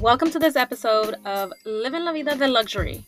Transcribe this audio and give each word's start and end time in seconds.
Welcome 0.00 0.30
to 0.30 0.38
this 0.38 0.56
episode 0.56 1.16
of 1.26 1.52
Living 1.66 2.04
La 2.04 2.12
Vida 2.14 2.34
de 2.34 2.48
Luxury, 2.48 3.04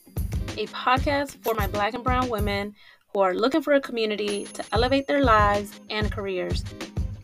a 0.58 0.66
podcast 0.66 1.42
for 1.42 1.54
my 1.54 1.66
black 1.66 1.94
and 1.94 2.04
brown 2.04 2.28
women 2.28 2.74
who 3.14 3.20
are 3.20 3.32
looking 3.32 3.62
for 3.62 3.72
a 3.72 3.80
community 3.80 4.44
to 4.52 4.62
elevate 4.72 5.06
their 5.06 5.24
lives 5.24 5.80
and 5.88 6.12
careers. 6.12 6.62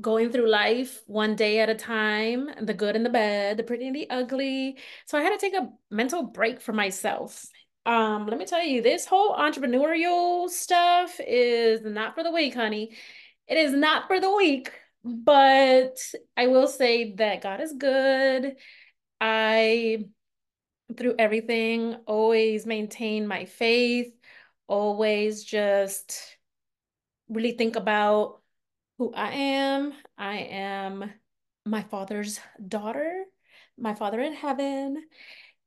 going 0.00 0.30
through 0.30 0.48
life 0.50 1.00
one 1.06 1.36
day 1.36 1.60
at 1.60 1.70
a 1.70 1.74
time, 1.74 2.50
the 2.60 2.74
good 2.74 2.96
and 2.96 3.04
the 3.04 3.10
bad, 3.10 3.56
the 3.56 3.62
pretty 3.62 3.86
and 3.86 3.96
the 3.96 4.08
ugly. 4.10 4.78
So 5.06 5.18
I 5.18 5.22
had 5.22 5.30
to 5.30 5.38
take 5.38 5.54
a 5.54 5.70
mental 5.90 6.22
break 6.22 6.60
for 6.60 6.72
myself. 6.72 7.46
Um, 7.86 8.26
let 8.26 8.38
me 8.38 8.44
tell 8.44 8.62
you, 8.62 8.82
this 8.82 9.06
whole 9.06 9.36
entrepreneurial 9.36 10.50
stuff 10.50 11.18
is 11.20 11.82
not 11.82 12.14
for 12.14 12.22
the 12.22 12.32
weak, 12.32 12.54
honey. 12.54 12.96
It 13.46 13.56
is 13.56 13.72
not 13.72 14.08
for 14.08 14.20
the 14.20 14.34
weak, 14.34 14.72
but 15.04 15.96
I 16.36 16.48
will 16.48 16.66
say 16.66 17.14
that 17.14 17.42
God 17.42 17.60
is 17.60 17.72
good. 17.72 18.56
I, 19.20 20.06
through 20.96 21.14
everything, 21.18 21.94
always 22.06 22.66
maintain 22.66 23.26
my 23.26 23.44
faith, 23.44 24.12
always 24.66 25.44
just 25.44 26.36
really 27.28 27.52
think 27.52 27.76
about 27.76 28.40
who 28.98 29.12
I 29.14 29.30
am. 29.32 29.92
I 30.16 30.38
am 30.38 31.12
my 31.64 31.82
father's 31.82 32.40
daughter, 32.66 33.24
my 33.78 33.94
father 33.94 34.20
in 34.20 34.32
heaven. 34.32 35.04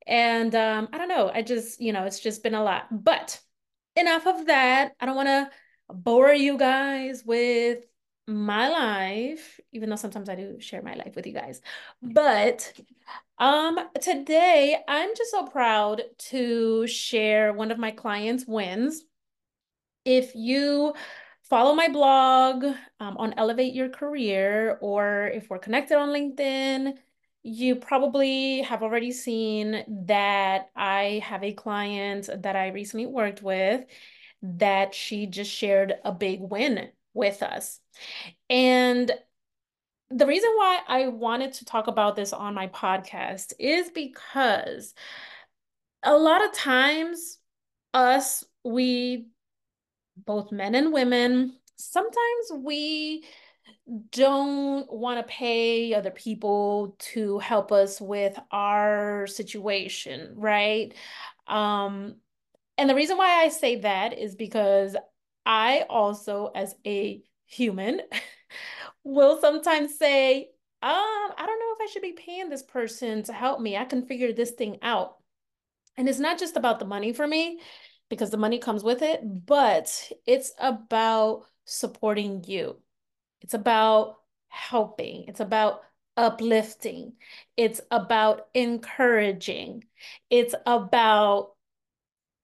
And 0.07 0.55
um, 0.55 0.89
I 0.91 0.97
don't 0.97 1.09
know, 1.09 1.29
I 1.33 1.41
just, 1.41 1.79
you 1.79 1.93
know, 1.93 2.05
it's 2.05 2.19
just 2.19 2.41
been 2.41 2.55
a 2.55 2.63
lot. 2.63 2.87
But 2.91 3.39
enough 3.95 4.27
of 4.27 4.47
that. 4.47 4.93
I 4.99 5.05
don't 5.05 5.15
want 5.15 5.27
to 5.27 5.49
bore 5.89 6.33
you 6.33 6.57
guys 6.57 7.23
with 7.25 7.83
my 8.27 8.69
life, 8.69 9.59
even 9.71 9.89
though 9.89 9.95
sometimes 9.95 10.29
I 10.29 10.35
do 10.35 10.59
share 10.59 10.81
my 10.81 10.93
life 10.93 11.15
with 11.15 11.25
you 11.25 11.33
guys. 11.33 11.61
But 12.01 12.73
um 13.39 13.79
today 14.01 14.77
I'm 14.87 15.09
just 15.15 15.31
so 15.31 15.45
proud 15.45 16.03
to 16.29 16.85
share 16.87 17.53
one 17.53 17.71
of 17.71 17.79
my 17.79 17.91
clients' 17.91 18.45
wins. 18.45 19.03
If 20.05 20.35
you 20.35 20.93
follow 21.43 21.73
my 21.73 21.89
blog 21.89 22.63
um, 22.99 23.17
on 23.17 23.33
Elevate 23.37 23.73
Your 23.73 23.89
Career, 23.89 24.77
or 24.81 25.27
if 25.33 25.49
we're 25.49 25.59
connected 25.59 25.97
on 25.97 26.09
LinkedIn, 26.09 26.97
you 27.43 27.75
probably 27.75 28.61
have 28.61 28.83
already 28.83 29.11
seen 29.11 29.83
that 30.05 30.69
I 30.75 31.21
have 31.23 31.43
a 31.43 31.53
client 31.53 32.29
that 32.43 32.55
I 32.55 32.69
recently 32.69 33.05
worked 33.05 33.41
with 33.41 33.85
that 34.41 34.93
she 34.93 35.25
just 35.25 35.51
shared 35.51 35.95
a 36.03 36.11
big 36.11 36.41
win 36.41 36.89
with 37.13 37.43
us. 37.43 37.79
And 38.49 39.11
the 40.11 40.25
reason 40.25 40.49
why 40.55 40.79
I 40.87 41.07
wanted 41.07 41.53
to 41.53 41.65
talk 41.65 41.87
about 41.87 42.15
this 42.15 42.33
on 42.33 42.53
my 42.53 42.67
podcast 42.67 43.53
is 43.59 43.89
because 43.89 44.93
a 46.03 46.17
lot 46.17 46.43
of 46.43 46.53
times, 46.53 47.37
us, 47.93 48.43
we 48.63 49.27
both 50.25 50.51
men 50.51 50.75
and 50.75 50.93
women, 50.93 51.53
sometimes 51.75 52.51
we 52.53 53.23
don't 54.11 54.91
want 54.91 55.19
to 55.19 55.31
pay 55.33 55.93
other 55.93 56.11
people 56.11 56.95
to 56.99 57.39
help 57.39 57.71
us 57.71 57.99
with 57.99 58.37
our 58.51 59.27
situation, 59.27 60.33
right? 60.35 60.93
Um, 61.47 62.15
and 62.77 62.89
the 62.89 62.95
reason 62.95 63.17
why 63.17 63.43
I 63.43 63.49
say 63.49 63.77
that 63.77 64.17
is 64.17 64.35
because 64.35 64.95
I 65.45 65.85
also, 65.89 66.51
as 66.53 66.75
a 66.85 67.21
human, 67.45 68.01
will 69.03 69.39
sometimes 69.41 69.97
say, 69.97 70.49
um, 70.81 70.91
I 70.91 71.45
don't 71.45 71.59
know 71.59 71.75
if 71.77 71.81
I 71.81 71.91
should 71.91 72.01
be 72.01 72.13
paying 72.13 72.49
this 72.49 72.63
person 72.63 73.23
to 73.23 73.33
help 73.33 73.59
me. 73.59 73.75
I 73.75 73.85
can 73.85 74.05
figure 74.05 74.31
this 74.31 74.51
thing 74.51 74.77
out. 74.81 75.17
And 75.97 76.07
it's 76.07 76.19
not 76.19 76.39
just 76.39 76.55
about 76.55 76.79
the 76.79 76.85
money 76.85 77.11
for 77.11 77.27
me, 77.27 77.59
because 78.09 78.31
the 78.31 78.37
money 78.37 78.59
comes 78.59 78.83
with 78.83 79.01
it, 79.01 79.21
but 79.45 80.11
it's 80.25 80.51
about 80.59 81.45
supporting 81.65 82.43
you. 82.45 82.77
It's 83.41 83.53
about 83.53 84.17
helping. 84.49 85.25
It's 85.27 85.39
about 85.39 85.81
uplifting. 86.17 87.13
It's 87.55 87.81
about 87.91 88.47
encouraging. 88.53 89.85
It's 90.29 90.55
about 90.65 91.53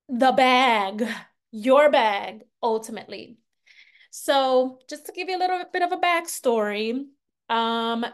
the 0.07 0.31
bag, 0.31 1.07
your 1.51 1.89
bag, 1.89 2.43
ultimately. 2.61 3.37
So, 4.11 4.79
just 4.89 5.07
to 5.07 5.11
give 5.11 5.27
you 5.27 5.37
a 5.37 5.39
little 5.39 5.61
bit 5.73 5.81
of 5.81 5.91
a 5.91 5.97
backstory, 5.97 7.05
um, 7.49 8.05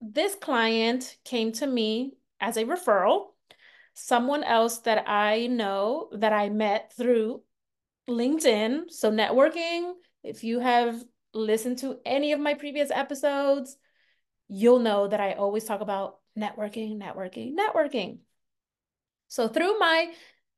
this 0.00 0.34
client 0.34 1.16
came 1.24 1.52
to 1.52 1.66
me 1.66 2.14
as 2.40 2.56
a 2.56 2.64
referral 2.64 3.28
someone 3.94 4.44
else 4.44 4.78
that 4.80 5.08
I 5.08 5.46
know 5.46 6.08
that 6.12 6.32
I 6.32 6.48
met 6.48 6.92
through 6.96 7.42
LinkedIn. 8.08 8.90
So, 8.90 9.10
networking, 9.10 9.92
if 10.22 10.44
you 10.44 10.60
have 10.60 11.02
listened 11.34 11.78
to 11.78 11.98
any 12.04 12.32
of 12.32 12.40
my 12.40 12.54
previous 12.54 12.90
episodes, 12.90 13.76
you'll 14.48 14.80
know 14.80 15.08
that 15.08 15.20
I 15.20 15.34
always 15.34 15.64
talk 15.64 15.80
about 15.80 16.18
networking, 16.38 17.00
networking, 17.00 17.54
networking. 17.54 18.18
So, 19.28 19.48
through 19.48 19.78
my 19.78 20.12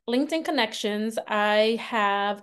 LinkedIn 0.09 0.45
connections, 0.45 1.19
I 1.27 1.79
have 1.81 2.43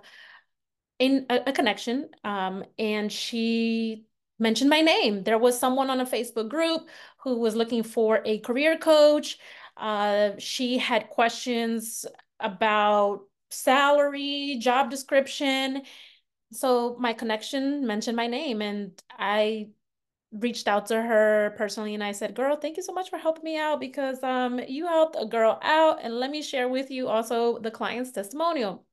in 0.98 1.26
a, 1.30 1.40
a 1.48 1.52
connection, 1.52 2.10
um, 2.24 2.64
and 2.78 3.10
she 3.10 4.04
mentioned 4.38 4.70
my 4.70 4.80
name. 4.80 5.22
There 5.22 5.38
was 5.38 5.58
someone 5.58 5.90
on 5.90 6.00
a 6.00 6.06
Facebook 6.06 6.48
group 6.48 6.88
who 7.22 7.38
was 7.38 7.54
looking 7.54 7.82
for 7.82 8.20
a 8.24 8.38
career 8.38 8.76
coach. 8.76 9.38
Uh, 9.76 10.32
she 10.38 10.78
had 10.78 11.08
questions 11.08 12.06
about 12.40 13.22
salary, 13.50 14.58
job 14.60 14.90
description. 14.90 15.82
so 16.52 16.96
my 16.98 17.12
connection 17.14 17.86
mentioned 17.86 18.16
my 18.16 18.26
name 18.26 18.62
and 18.62 19.02
I 19.18 19.70
reached 20.32 20.68
out 20.68 20.86
to 20.86 21.00
her 21.02 21.54
personally 21.58 21.94
and 21.94 22.04
I 22.04 22.12
said, 22.12 22.34
"Girl, 22.34 22.56
thank 22.56 22.76
you 22.76 22.82
so 22.82 22.92
much 22.92 23.10
for 23.10 23.18
helping 23.18 23.44
me 23.44 23.58
out 23.58 23.80
because 23.80 24.22
um 24.22 24.60
you 24.60 24.86
helped 24.86 25.16
a 25.18 25.26
girl 25.26 25.58
out 25.62 26.00
and 26.02 26.14
let 26.20 26.30
me 26.30 26.42
share 26.42 26.68
with 26.68 26.90
you 26.90 27.08
also 27.08 27.58
the 27.58 27.70
client's 27.70 28.12
testimonial." 28.12 28.86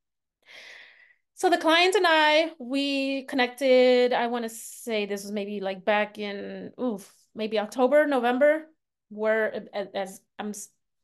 So 1.35 1.49
the 1.49 1.57
client 1.57 1.95
and 1.95 2.05
I, 2.07 2.51
we 2.59 3.23
connected, 3.23 4.11
I 4.11 4.27
want 4.27 4.43
to 4.43 4.49
say 4.49 5.05
this 5.05 5.23
was 5.23 5.31
maybe 5.31 5.61
like 5.61 5.85
back 5.85 6.17
in 6.17 6.71
oof, 6.79 7.09
maybe 7.33 7.57
October, 7.59 8.05
November, 8.05 8.65
where 9.09 9.65
as 9.93 10.21
I'm 10.37 10.53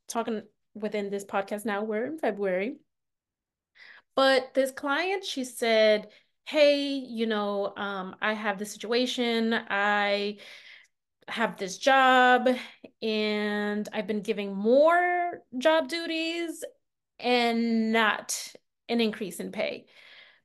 talking 0.08 0.44
within 0.74 1.10
this 1.10 1.26
podcast 1.26 1.66
now, 1.66 1.84
we're 1.84 2.06
in 2.06 2.18
February. 2.18 2.78
But 4.16 4.54
this 4.54 4.72
client, 4.72 5.26
she 5.26 5.44
said, 5.44 6.08
hey, 6.46 6.86
you 6.86 7.26
know, 7.26 7.74
um, 7.76 8.16
I 8.22 8.34
have 8.34 8.58
this 8.58 8.72
situation. 8.72 9.54
I 9.54 10.38
have 11.28 11.58
this 11.58 11.78
job 11.78 12.48
and 13.02 13.90
I've 13.92 14.08
been 14.08 14.22
giving 14.22 14.56
more 14.56 15.42
job 15.58 15.90
duties 15.90 16.64
and 17.20 17.92
not 17.92 18.54
an 18.88 19.02
increase 19.02 19.40
in 19.40 19.52
pay, 19.52 19.88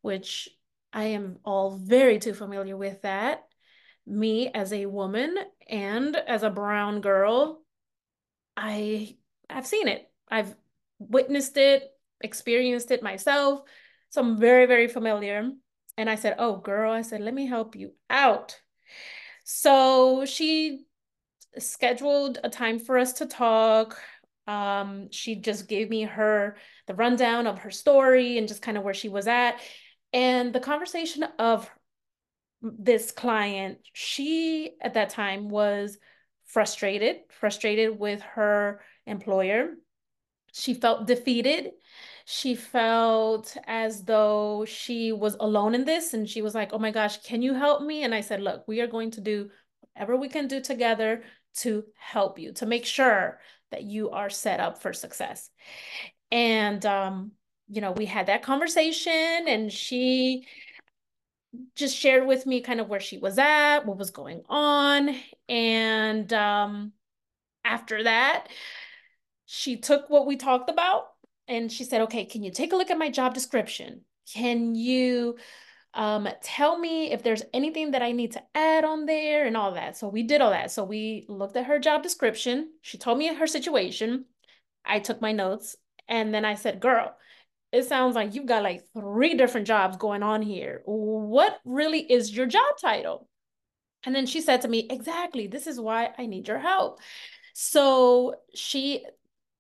which 0.01 0.49
I 0.93 1.05
am 1.05 1.39
all 1.45 1.77
very 1.77 2.19
too 2.19 2.35
familiar 2.35 2.77
with 2.77 3.03
that. 3.03 3.45
Me 4.11 4.49
as 4.49 4.73
a 4.73 4.87
woman 4.87 5.37
and 5.69 6.17
as 6.17 6.43
a 6.43 6.51
brown 6.51 7.01
girl, 7.01 7.63
I 8.57 9.17
I've 9.49 9.67
seen 9.67 9.89
it. 9.89 10.11
I've 10.29 10.55
witnessed 10.99 11.57
it, 11.57 11.85
experienced 12.21 12.91
it 12.91 13.03
myself. 13.03 13.63
So 14.11 14.21
I'm 14.21 14.39
very, 14.39 14.67
very 14.67 14.89
familiar. 14.89 15.51
And 15.97 16.11
I 16.11 16.17
said, 16.17 16.37
Oh, 16.39 16.57
girl, 16.57 16.93
I 16.93 17.03
said, 17.03 17.21
let 17.21 17.35
me 17.35 17.47
help 17.47 17.77
you 17.77 17.93
out. 18.09 18.61
So 19.45 20.25
she 20.25 20.85
scheduled 21.59 22.39
a 22.43 22.49
time 22.49 22.79
for 22.79 22.99
us 22.99 23.15
to 23.15 23.27
talk. 23.27 23.99
Um, 24.47 25.11
she 25.11 25.37
just 25.37 25.69
gave 25.69 25.91
me 25.91 26.03
her 26.03 26.57
the 26.87 26.95
rundown 26.95 27.47
of 27.47 27.61
her 27.61 27.71
story 27.71 28.39
and 28.39 28.49
just 28.49 28.63
kind 28.63 28.77
of 28.77 28.85
where 28.85 28.95
she 28.95 29.09
was 29.09 29.27
at. 29.27 29.61
And 30.13 30.53
the 30.53 30.61
conversation 30.61 31.25
of 31.39 31.71
this 32.63 33.11
client, 33.11 33.79
she 33.93 34.73
at 34.81 34.95
that 34.95 35.11
time 35.11 35.49
was 35.49 35.99
frustrated, 36.45 37.19
frustrated 37.31 37.99
with 37.99 38.21
her 38.23 38.81
employer. 39.07 39.75
She 40.53 40.75
felt 40.75 41.07
defeated 41.07 41.71
she 42.33 42.55
felt 42.55 43.57
as 43.67 44.05
though 44.05 44.65
she 44.65 45.11
was 45.11 45.37
alone 45.41 45.75
in 45.75 45.85
this 45.85 46.15
and 46.15 46.29
she 46.29 46.43
was 46.43 46.55
like, 46.55 46.73
oh 46.73 46.79
my 46.79 46.93
gosh, 46.93 47.21
can 47.25 47.43
you 47.43 47.55
help 47.55 47.83
me? 47.83 48.05
And 48.05 48.15
I 48.15 48.21
said, 48.21 48.41
look, 48.41 48.69
we 48.69 48.81
are 48.81 48.87
going 48.87 49.11
to 49.13 49.21
do 49.21 49.51
whatever 49.81 50.17
we 50.17 50.29
can 50.29 50.47
do 50.47 50.61
together 50.61 51.25
to 51.57 51.83
help 51.99 52.39
you, 52.39 52.53
to 52.53 52.67
make 52.67 52.87
sure 52.87 53.41
that 53.73 53.83
you 53.83 54.11
are 54.11 54.31
set 54.31 54.61
up 54.61 54.81
for 54.81 54.93
success. 54.93 55.51
And, 56.31 56.87
um, 56.87 57.33
you 57.69 57.81
know, 57.81 57.91
we 57.91 58.07
had 58.07 58.27
that 58.27 58.45
conversation 58.45 59.49
and 59.49 59.73
she 59.73 60.47
just 61.75 61.97
shared 61.97 62.27
with 62.27 62.47
me 62.47 62.61
kind 62.61 62.81
of 62.81 62.89
where 62.89 63.01
she 63.01 63.19
was 63.19 63.39
at, 63.39 63.81
what 63.87 63.99
was 63.99 64.11
going 64.11 64.43
on. 64.49 65.15
And 65.49 66.33
um, 66.33 66.93
after 67.65 68.05
that, 68.05 68.49
she 69.47 69.77
took 69.77 70.09
what 70.09 70.27
we 70.27 70.37
talked 70.37 70.71
about 70.71 71.05
and 71.49 71.71
she 71.71 71.85
said, 71.85 72.03
okay, 72.03 72.25
can 72.25 72.45
you 72.45 72.53
take 72.53 72.73
a 72.73 72.77
look 72.77 72.91
at 72.91 72.99
my 72.99 73.11
job 73.11 73.35
description? 73.35 74.03
Can 74.33 74.77
you 74.77 75.37
um, 75.95 76.29
tell 76.43 76.79
me 76.79 77.11
if 77.11 77.25
there's 77.25 77.43
anything 77.53 77.91
that 77.91 78.03
I 78.03 78.13
need 78.13 78.33
to 78.33 78.43
add 78.55 78.85
on 78.85 79.07
there 79.07 79.47
and 79.47 79.57
all 79.57 79.75
that? 79.75 79.97
So 79.97 80.09
we 80.09 80.23
did 80.23 80.41
all 80.41 80.51
that. 80.51 80.71
So 80.71 80.85
we 80.85 81.27
looked 81.29 81.57
at 81.57 81.67
her 81.67 81.81
job 81.81 82.05
description. 82.05 82.71
She 82.83 82.99
told 82.99 83.19
me 83.19 83.35
her 83.35 83.47
situation. 83.49 84.27
I 84.85 85.01
took 85.01 85.21
my 85.21 85.33
notes 85.33 85.75
and 86.07 86.33
then 86.33 86.45
I 86.45 86.55
said, 86.55 86.81
girl, 86.81 87.17
it 87.73 87.85
sounds 87.85 88.15
like 88.15 88.35
you've 88.35 88.47
got 88.47 88.63
like 88.63 88.83
three 88.95 89.35
different 89.35 89.67
jobs 89.67 89.97
going 89.97 90.23
on 90.23 90.43
here. 90.43 90.83
What 90.85 91.61
really 91.65 92.01
is 92.01 92.35
your 92.35 92.47
job 92.47 92.77
title? 92.81 93.29
And 94.05 94.15
then 94.15 94.27
she 94.27 94.41
said 94.41 94.63
to 94.63 94.69
me, 94.69 94.87
exactly, 94.91 95.47
this 95.47 95.67
is 95.67 95.79
why 95.79 96.11
I 96.19 96.27
need 96.27 96.49
your 96.49 96.59
help. 96.59 97.01
So 97.55 98.37
she 98.55 99.05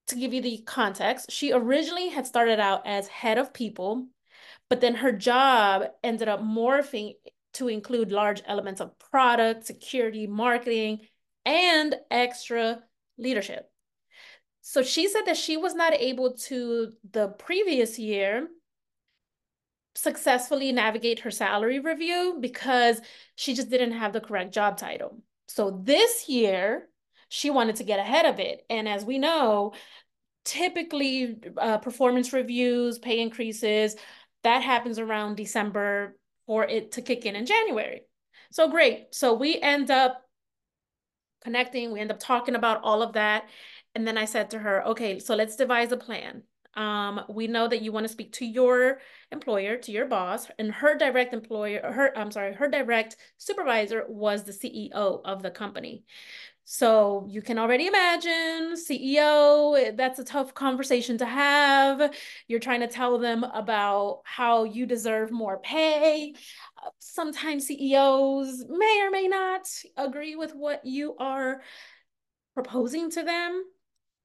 to 0.08 0.16
give 0.16 0.34
you 0.34 0.42
the 0.42 0.58
context, 0.66 1.30
she 1.30 1.52
originally 1.52 2.08
had 2.08 2.26
started 2.26 2.58
out 2.58 2.84
as 2.84 3.06
head 3.06 3.38
of 3.38 3.52
people, 3.52 4.08
but 4.68 4.80
then 4.80 4.96
her 4.96 5.12
job 5.12 5.84
ended 6.02 6.26
up 6.26 6.40
morphing 6.40 7.14
to 7.52 7.68
include 7.68 8.10
large 8.10 8.42
elements 8.46 8.80
of 8.80 8.98
product, 8.98 9.66
security, 9.66 10.26
marketing, 10.26 11.00
and 11.44 11.94
extra 12.10 12.82
leadership. 13.18 13.69
So 14.62 14.82
she 14.82 15.08
said 15.08 15.22
that 15.26 15.36
she 15.36 15.56
was 15.56 15.74
not 15.74 15.94
able 15.94 16.34
to 16.48 16.92
the 17.10 17.28
previous 17.28 17.98
year 17.98 18.48
successfully 19.94 20.72
navigate 20.72 21.20
her 21.20 21.30
salary 21.30 21.80
review 21.80 22.38
because 22.40 23.00
she 23.34 23.54
just 23.54 23.70
didn't 23.70 23.92
have 23.92 24.12
the 24.12 24.20
correct 24.20 24.54
job 24.54 24.76
title. 24.76 25.18
So 25.48 25.82
this 25.82 26.28
year, 26.28 26.88
she 27.28 27.50
wanted 27.50 27.76
to 27.76 27.84
get 27.84 27.98
ahead 27.98 28.26
of 28.26 28.38
it. 28.38 28.64
And 28.70 28.88
as 28.88 29.04
we 29.04 29.18
know, 29.18 29.72
typically 30.44 31.38
uh, 31.56 31.78
performance 31.78 32.32
reviews, 32.32 32.98
pay 32.98 33.20
increases, 33.20 33.96
that 34.42 34.62
happens 34.62 34.98
around 34.98 35.36
December 35.36 36.16
for 36.46 36.64
it 36.64 36.92
to 36.92 37.02
kick 37.02 37.26
in 37.26 37.36
in 37.36 37.46
January. 37.46 38.02
So 38.52 38.68
great. 38.68 39.14
So 39.14 39.34
we 39.34 39.60
end 39.60 39.90
up 39.90 40.22
connecting, 41.42 41.92
we 41.92 42.00
end 42.00 42.10
up 42.10 42.20
talking 42.20 42.54
about 42.54 42.82
all 42.82 43.02
of 43.02 43.14
that. 43.14 43.48
And 43.94 44.06
then 44.06 44.16
I 44.16 44.24
said 44.24 44.50
to 44.50 44.58
her, 44.58 44.86
okay, 44.88 45.18
so 45.18 45.34
let's 45.34 45.56
devise 45.56 45.92
a 45.92 45.96
plan. 45.96 46.42
Um, 46.74 47.22
we 47.28 47.48
know 47.48 47.66
that 47.66 47.82
you 47.82 47.90
want 47.90 48.04
to 48.04 48.12
speak 48.12 48.32
to 48.34 48.46
your 48.46 49.00
employer, 49.32 49.76
to 49.78 49.92
your 49.92 50.06
boss, 50.06 50.46
and 50.58 50.70
her 50.70 50.96
direct 50.96 51.34
employer, 51.34 51.80
her, 51.82 52.16
I'm 52.16 52.30
sorry, 52.30 52.54
her 52.54 52.68
direct 52.68 53.16
supervisor 53.38 54.04
was 54.08 54.44
the 54.44 54.52
CEO 54.52 55.20
of 55.24 55.42
the 55.42 55.50
company. 55.50 56.04
So 56.64 57.26
you 57.28 57.42
can 57.42 57.58
already 57.58 57.88
imagine 57.88 58.76
CEO, 58.76 59.96
that's 59.96 60.20
a 60.20 60.24
tough 60.24 60.54
conversation 60.54 61.18
to 61.18 61.26
have. 61.26 62.14
You're 62.46 62.60
trying 62.60 62.80
to 62.80 62.86
tell 62.86 63.18
them 63.18 63.42
about 63.42 64.20
how 64.22 64.62
you 64.62 64.86
deserve 64.86 65.32
more 65.32 65.58
pay. 65.58 66.34
Sometimes 67.00 67.66
CEOs 67.66 68.66
may 68.68 69.02
or 69.02 69.10
may 69.10 69.26
not 69.26 69.68
agree 69.96 70.36
with 70.36 70.54
what 70.54 70.86
you 70.86 71.16
are 71.18 71.60
proposing 72.54 73.10
to 73.10 73.24
them. 73.24 73.64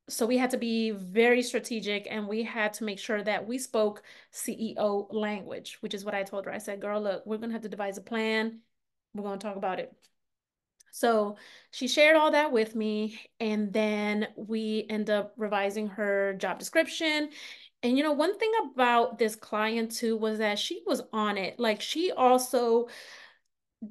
So 0.08 0.26
we 0.26 0.38
had 0.38 0.52
to 0.52 0.58
be 0.58 0.92
very 0.92 1.42
strategic 1.42 2.08
and 2.10 2.28
we 2.28 2.44
had 2.44 2.74
to 2.74 2.84
make 2.84 3.00
sure 3.00 3.24
that 3.24 3.48
we 3.48 3.58
spoke 3.58 4.04
CEO 4.32 5.08
language, 5.12 5.78
which 5.80 5.96
is 5.96 6.06
what 6.06 6.14
I 6.14 6.24
told 6.24 6.46
her. 6.46 6.52
I 6.52 6.60
said, 6.60 6.80
girl, 6.80 7.02
look, 7.02 7.26
we're 7.26 7.38
going 7.38 7.50
to 7.50 7.54
have 7.54 7.64
to 7.64 7.70
devise 7.70 7.98
a 7.98 8.02
plan. 8.02 8.60
We're 9.16 9.24
going 9.24 9.40
to 9.40 9.48
talk 9.48 9.56
about 9.56 9.80
it. 9.80 9.92
So 10.92 11.38
she 11.72 11.88
shared 11.88 12.16
all 12.16 12.32
that 12.32 12.52
with 12.52 12.76
me. 12.76 13.20
And 13.40 13.74
then 13.74 14.28
we 14.38 14.86
end 14.90 15.10
up 15.10 15.34
revising 15.38 15.88
her 15.88 16.36
job 16.36 16.60
description. 16.60 17.32
And 17.82 17.98
you 17.98 18.04
know, 18.04 18.14
one 18.14 18.38
thing 18.38 18.52
about 18.74 19.18
this 19.18 19.36
client 19.36 19.92
too 19.92 20.18
was 20.18 20.38
that 20.38 20.60
she 20.60 20.84
was 20.86 21.02
on 21.12 21.38
it. 21.38 21.60
Like 21.60 21.82
she 21.82 22.12
also 22.12 22.88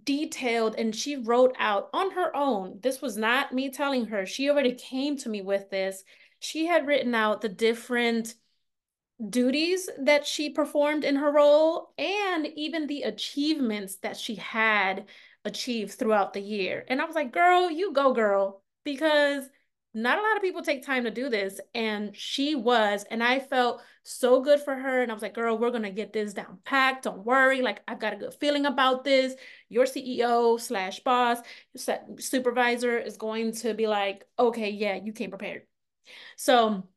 detailed 0.05 0.75
and 0.77 0.95
she 0.95 1.17
wrote 1.17 1.55
out 1.59 1.91
on 1.93 2.13
her 2.13 2.35
own. 2.37 2.79
This 2.83 3.01
was 3.01 3.17
not 3.17 3.53
me 3.53 3.71
telling 3.71 4.07
her. 4.07 4.27
She 4.27 4.51
already 4.51 4.73
came 4.73 5.17
to 5.19 5.29
me 5.29 5.43
with 5.43 5.71
this. 5.71 6.05
She 6.41 6.67
had 6.67 6.87
written 6.87 7.15
out 7.15 7.41
the 7.41 7.49
different 7.49 8.35
duties 9.31 9.89
that 9.99 10.27
she 10.27 10.51
performed 10.51 11.05
in 11.05 11.17
her 11.17 11.31
role 11.31 11.93
and 11.99 12.47
even 12.57 12.87
the 12.87 13.03
achievements 13.03 13.97
that 13.97 14.17
she 14.17 14.35
had 14.35 15.07
achieved 15.45 15.93
throughout 15.93 16.33
the 16.33 16.41
year. 16.41 16.85
And 16.89 17.01
I 17.01 17.05
was 17.05 17.15
like, 17.15 17.33
girl, 17.33 17.71
you 17.71 17.93
go, 17.93 18.13
girl, 18.13 18.63
because 18.85 19.45
not 19.95 20.19
a 20.19 20.23
lot 20.23 20.37
of 20.37 20.43
people 20.43 20.63
take 20.63 20.85
time 20.85 21.05
to 21.05 21.11
do 21.11 21.29
this. 21.29 21.61
And 21.75 22.17
she 22.17 22.55
was, 22.55 23.05
and 23.11 23.23
I 23.23 23.39
felt 23.39 23.81
so 24.03 24.43
good 24.43 24.61
for 24.61 24.75
her. 24.75 25.03
And 25.03 25.11
I 25.11 25.15
was 25.15 25.23
like, 25.23 25.35
girl, 25.35 25.57
we're 25.57 25.71
going 25.71 25.85
to 25.85 25.91
get 25.91 26.13
this 26.13 26.35
down 26.35 26.59
packed. 26.65 27.05
Don't 27.05 27.25
worry. 27.25 27.63
Like, 27.63 27.81
I've 27.87 28.01
got 28.01 28.13
a 28.13 28.17
good 28.17 28.35
feeling 28.35 28.67
about 28.67 29.05
this. 29.05 29.35
Your 29.69 29.85
CEO 29.85 30.61
slash 30.61 31.01
boss, 31.01 31.39
supervisor 32.19 32.99
is 32.99 33.17
going 33.17 33.53
to 33.53 33.73
be 33.75 33.87
like, 33.87 34.25
okay, 34.39 34.71
yeah, 34.71 34.97
you 34.97 35.13
came 35.13 35.31
prepared. 35.31 35.63
So 36.37 36.89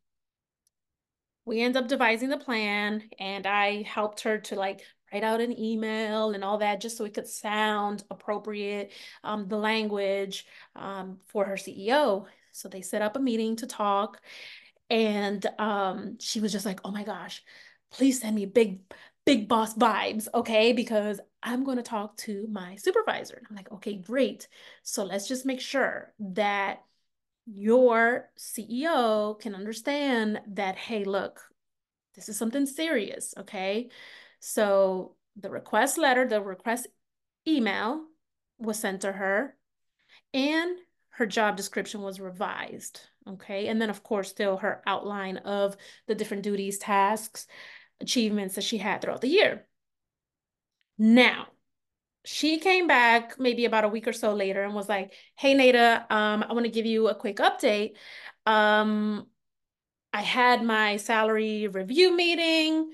we 1.45 1.61
end 1.61 1.77
up 1.77 1.87
devising 1.87 2.29
the 2.29 2.37
plan 2.37 3.03
and 3.19 3.47
I 3.47 3.83
helped 3.83 4.21
her 4.21 4.39
to 4.39 4.55
like 4.55 4.81
write 5.13 5.23
out 5.23 5.39
an 5.39 5.57
email 5.57 6.31
and 6.31 6.43
all 6.43 6.57
that 6.57 6.81
just 6.81 6.97
so 6.97 7.05
it 7.05 7.13
could 7.13 7.27
sound 7.27 8.03
appropriate, 8.11 8.91
um, 9.23 9.47
the 9.47 9.55
language 9.57 10.45
um, 10.75 11.19
for 11.27 11.45
her 11.45 11.55
CEO. 11.55 12.25
So 12.57 12.67
they 12.67 12.81
set 12.81 13.01
up 13.01 13.15
a 13.15 13.19
meeting 13.19 13.55
to 13.57 13.67
talk. 13.67 14.21
And 14.89 15.45
um, 15.59 16.17
she 16.19 16.39
was 16.39 16.51
just 16.51 16.65
like, 16.65 16.79
oh 16.83 16.91
my 16.91 17.03
gosh, 17.03 17.43
please 17.91 18.21
send 18.21 18.35
me 18.35 18.45
big, 18.45 18.79
big 19.25 19.47
boss 19.47 19.73
vibes, 19.75 20.27
okay? 20.33 20.73
Because 20.73 21.19
I'm 21.43 21.63
going 21.63 21.77
to 21.77 21.83
talk 21.83 22.17
to 22.17 22.47
my 22.49 22.75
supervisor. 22.75 23.41
I'm 23.49 23.55
like, 23.55 23.71
okay, 23.71 23.95
great. 23.95 24.47
So 24.83 25.03
let's 25.03 25.27
just 25.27 25.45
make 25.45 25.61
sure 25.61 26.13
that 26.19 26.83
your 27.45 28.29
CEO 28.37 29.39
can 29.39 29.55
understand 29.55 30.41
that, 30.47 30.75
hey, 30.75 31.05
look, 31.05 31.41
this 32.15 32.29
is 32.29 32.37
something 32.37 32.65
serious, 32.65 33.33
okay? 33.37 33.89
So 34.39 35.15
the 35.35 35.49
request 35.49 35.97
letter, 35.97 36.27
the 36.27 36.41
request 36.41 36.87
email 37.47 38.03
was 38.57 38.79
sent 38.79 39.01
to 39.01 39.11
her, 39.11 39.55
and 40.33 40.77
her 41.17 41.25
job 41.25 41.57
description 41.57 42.03
was 42.03 42.19
revised, 42.19 43.01
okay? 43.27 43.67
And 43.67 43.81
then, 43.81 43.89
of 43.89 44.03
course, 44.03 44.29
still 44.29 44.57
her 44.57 44.83
outline 44.86 45.38
of 45.38 45.75
the 46.05 46.13
different 46.13 46.43
duties, 46.43 46.77
tasks, 46.77 47.47
achievements 48.00 48.53
that 48.53 48.63
she 48.63 48.77
had 48.77 49.01
throughout 49.01 49.21
the 49.21 49.27
year. 49.27 49.65
Now, 51.00 51.47
she 52.24 52.59
came 52.59 52.86
back 52.86 53.39
maybe 53.39 53.65
about 53.65 53.83
a 53.83 53.88
week 53.88 54.07
or 54.07 54.13
so 54.13 54.33
later 54.33 54.63
and 54.63 54.75
was 54.75 54.89
like, 54.89 55.13
"Hey 55.36 55.55
Nada, 55.55 56.05
um, 56.09 56.43
I 56.47 56.53
want 56.53 56.65
to 56.65 56.71
give 56.71 56.86
you 56.86 57.07
a 57.07 57.15
quick 57.15 57.38
update. 57.38 57.95
Um, 58.45 59.27
I 60.13 60.21
had 60.21 60.63
my 60.63 60.97
salary 60.97 61.67
review 61.67 62.15
meeting 62.15 62.91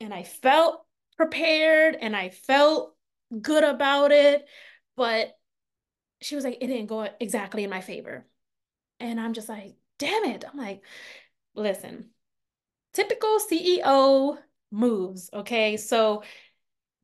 and 0.00 0.14
I 0.14 0.22
felt 0.22 0.84
prepared 1.16 1.96
and 2.00 2.14
I 2.14 2.28
felt 2.28 2.94
good 3.40 3.64
about 3.64 4.12
it, 4.12 4.44
but 4.96 5.36
she 6.22 6.34
was 6.34 6.44
like, 6.44 6.58
it 6.60 6.66
didn't 6.66 6.86
go 6.86 7.08
exactly 7.20 7.64
in 7.64 7.70
my 7.70 7.80
favor. 7.80 8.26
And 9.00 9.20
I'm 9.20 9.32
just 9.32 9.48
like, 9.48 9.74
damn 9.98 10.24
it. 10.24 10.44
I'm 10.50 10.58
like, 10.58 10.82
listen, 11.54 12.10
typical 12.92 13.38
CEO 13.38 14.38
moves. 14.70 15.30
Okay. 15.32 15.76
So, 15.76 16.22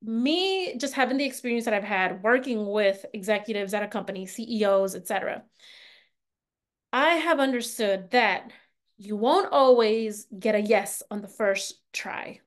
me 0.00 0.76
just 0.76 0.94
having 0.94 1.16
the 1.16 1.24
experience 1.24 1.64
that 1.64 1.74
I've 1.74 1.82
had 1.82 2.22
working 2.22 2.66
with 2.66 3.04
executives 3.12 3.74
at 3.74 3.82
a 3.82 3.88
company, 3.88 4.26
CEOs, 4.26 4.94
etc., 4.94 5.42
I 6.92 7.14
have 7.14 7.40
understood 7.40 8.12
that 8.12 8.50
you 8.96 9.16
won't 9.16 9.52
always 9.52 10.26
get 10.38 10.54
a 10.54 10.60
yes 10.60 11.02
on 11.10 11.20
the 11.20 11.28
first 11.28 11.80
try. 11.92 12.40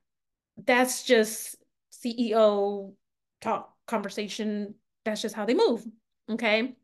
That's 0.66 1.04
just 1.04 1.56
CEO 1.92 2.94
talk 3.40 3.74
conversation. 3.88 4.76
That's 5.06 5.22
just 5.22 5.36
how 5.36 5.46
they 5.46 5.54
move. 5.54 5.86
Okay. 6.32 6.76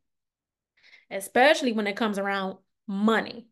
Especially 1.09 1.71
when 1.71 1.87
it 1.87 1.95
comes 1.95 2.19
around 2.19 2.57
money. 2.87 3.47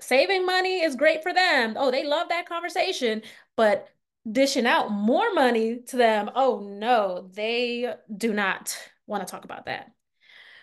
Saving 0.00 0.44
money 0.44 0.82
is 0.82 0.96
great 0.96 1.22
for 1.22 1.32
them. 1.32 1.74
Oh, 1.76 1.90
they 1.90 2.04
love 2.04 2.28
that 2.30 2.48
conversation. 2.48 3.22
But 3.56 3.88
dishing 4.30 4.66
out 4.66 4.90
more 4.90 5.32
money 5.34 5.80
to 5.88 5.96
them, 5.96 6.30
oh 6.34 6.60
no, 6.60 7.28
they 7.34 7.94
do 8.14 8.32
not 8.32 8.76
want 9.06 9.26
to 9.26 9.30
talk 9.30 9.44
about 9.44 9.66
that. 9.66 9.92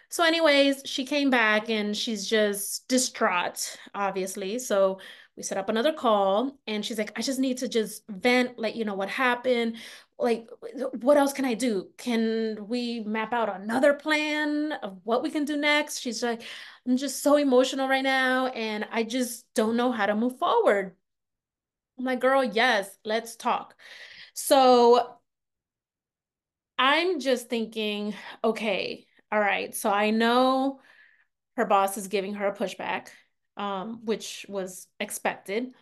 So, 0.10 0.24
anyways, 0.24 0.82
she 0.86 1.06
came 1.06 1.30
back 1.30 1.70
and 1.70 1.96
she's 1.96 2.28
just 2.28 2.88
distraught, 2.88 3.78
obviously. 3.94 4.58
So, 4.60 5.00
we 5.38 5.44
set 5.44 5.58
up 5.58 5.70
another 5.70 5.94
call 5.94 6.60
and 6.68 6.84
she's 6.84 6.98
like, 6.98 7.18
I 7.18 7.22
just 7.22 7.40
need 7.40 7.60
to 7.60 7.70
just 7.70 8.04
vent, 8.10 8.60
let 8.60 8.76
you 8.76 8.86
know 8.86 8.96
what 8.96 9.10
happened. 9.10 9.78
Like, 10.20 10.50
what 11.00 11.18
else 11.18 11.32
can 11.32 11.46
I 11.46 11.54
do? 11.54 11.90
Can 11.98 12.68
we 12.68 13.00
map 13.00 13.32
out 13.32 13.56
another 13.56 13.94
plan 13.94 14.74
of 14.74 15.00
what 15.06 15.24
we 15.24 15.30
can 15.30 15.46
do 15.46 15.56
next? 15.56 16.00
She's 16.00 16.22
like, 16.22 16.42
I'm 16.86 16.98
just 16.98 17.24
so 17.24 17.38
emotional 17.38 17.88
right 17.88 18.04
now 18.04 18.48
and 18.48 18.86
I 18.92 19.04
just 19.04 19.46
don't 19.56 19.78
know 19.78 19.92
how 19.94 20.06
to 20.08 20.16
move 20.16 20.38
forward. 20.38 20.96
I'm 21.98 22.06
like, 22.06 22.20
girl, 22.20 22.44
yes, 22.44 22.90
let's 23.06 23.36
talk. 23.36 23.76
So, 24.34 25.16
I'm 26.78 27.20
just 27.20 27.50
thinking, 27.50 28.16
okay, 28.44 29.06
all 29.32 29.40
right, 29.40 29.76
so 29.76 29.90
I 29.92 30.12
know 30.12 30.80
her 31.58 31.66
boss 31.66 31.98
is 31.98 32.08
giving 32.08 32.36
her 32.36 32.48
a 32.48 32.56
pushback, 32.56 33.10
um, 33.58 34.06
which 34.06 34.46
was 34.48 34.88
expected. 35.00 35.74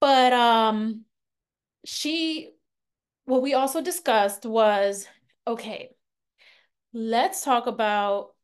But 0.00 0.32
um, 0.32 1.04
she, 1.84 2.50
what 3.28 3.42
we 3.42 3.52
also 3.52 3.82
discussed 3.82 4.46
was 4.46 5.06
okay, 5.46 5.90
let's 6.94 7.44
talk 7.44 7.66
about 7.66 8.34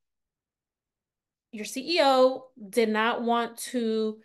your 1.53 1.65
CEO 1.65 2.43
did 2.69 2.91
not 2.91 3.23
want 3.23 3.57
to 3.59 4.19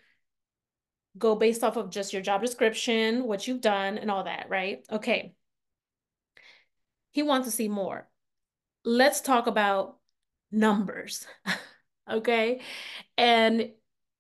go 1.17 1.35
based 1.35 1.63
off 1.63 1.77
of 1.77 1.89
just 1.89 2.11
your 2.11 2.21
job 2.21 2.41
description, 2.41 3.25
what 3.25 3.47
you've 3.47 3.61
done, 3.61 3.97
and 3.97 4.11
all 4.11 4.25
that, 4.25 4.47
right? 4.49 4.85
Okay. 4.91 5.33
He 7.11 7.23
wants 7.23 7.47
to 7.47 7.51
see 7.51 7.69
more 7.69 8.07
let's 8.85 9.21
talk 9.21 9.47
about 9.47 9.97
numbers. 10.51 11.25
okay. 12.11 12.61
And 13.17 13.71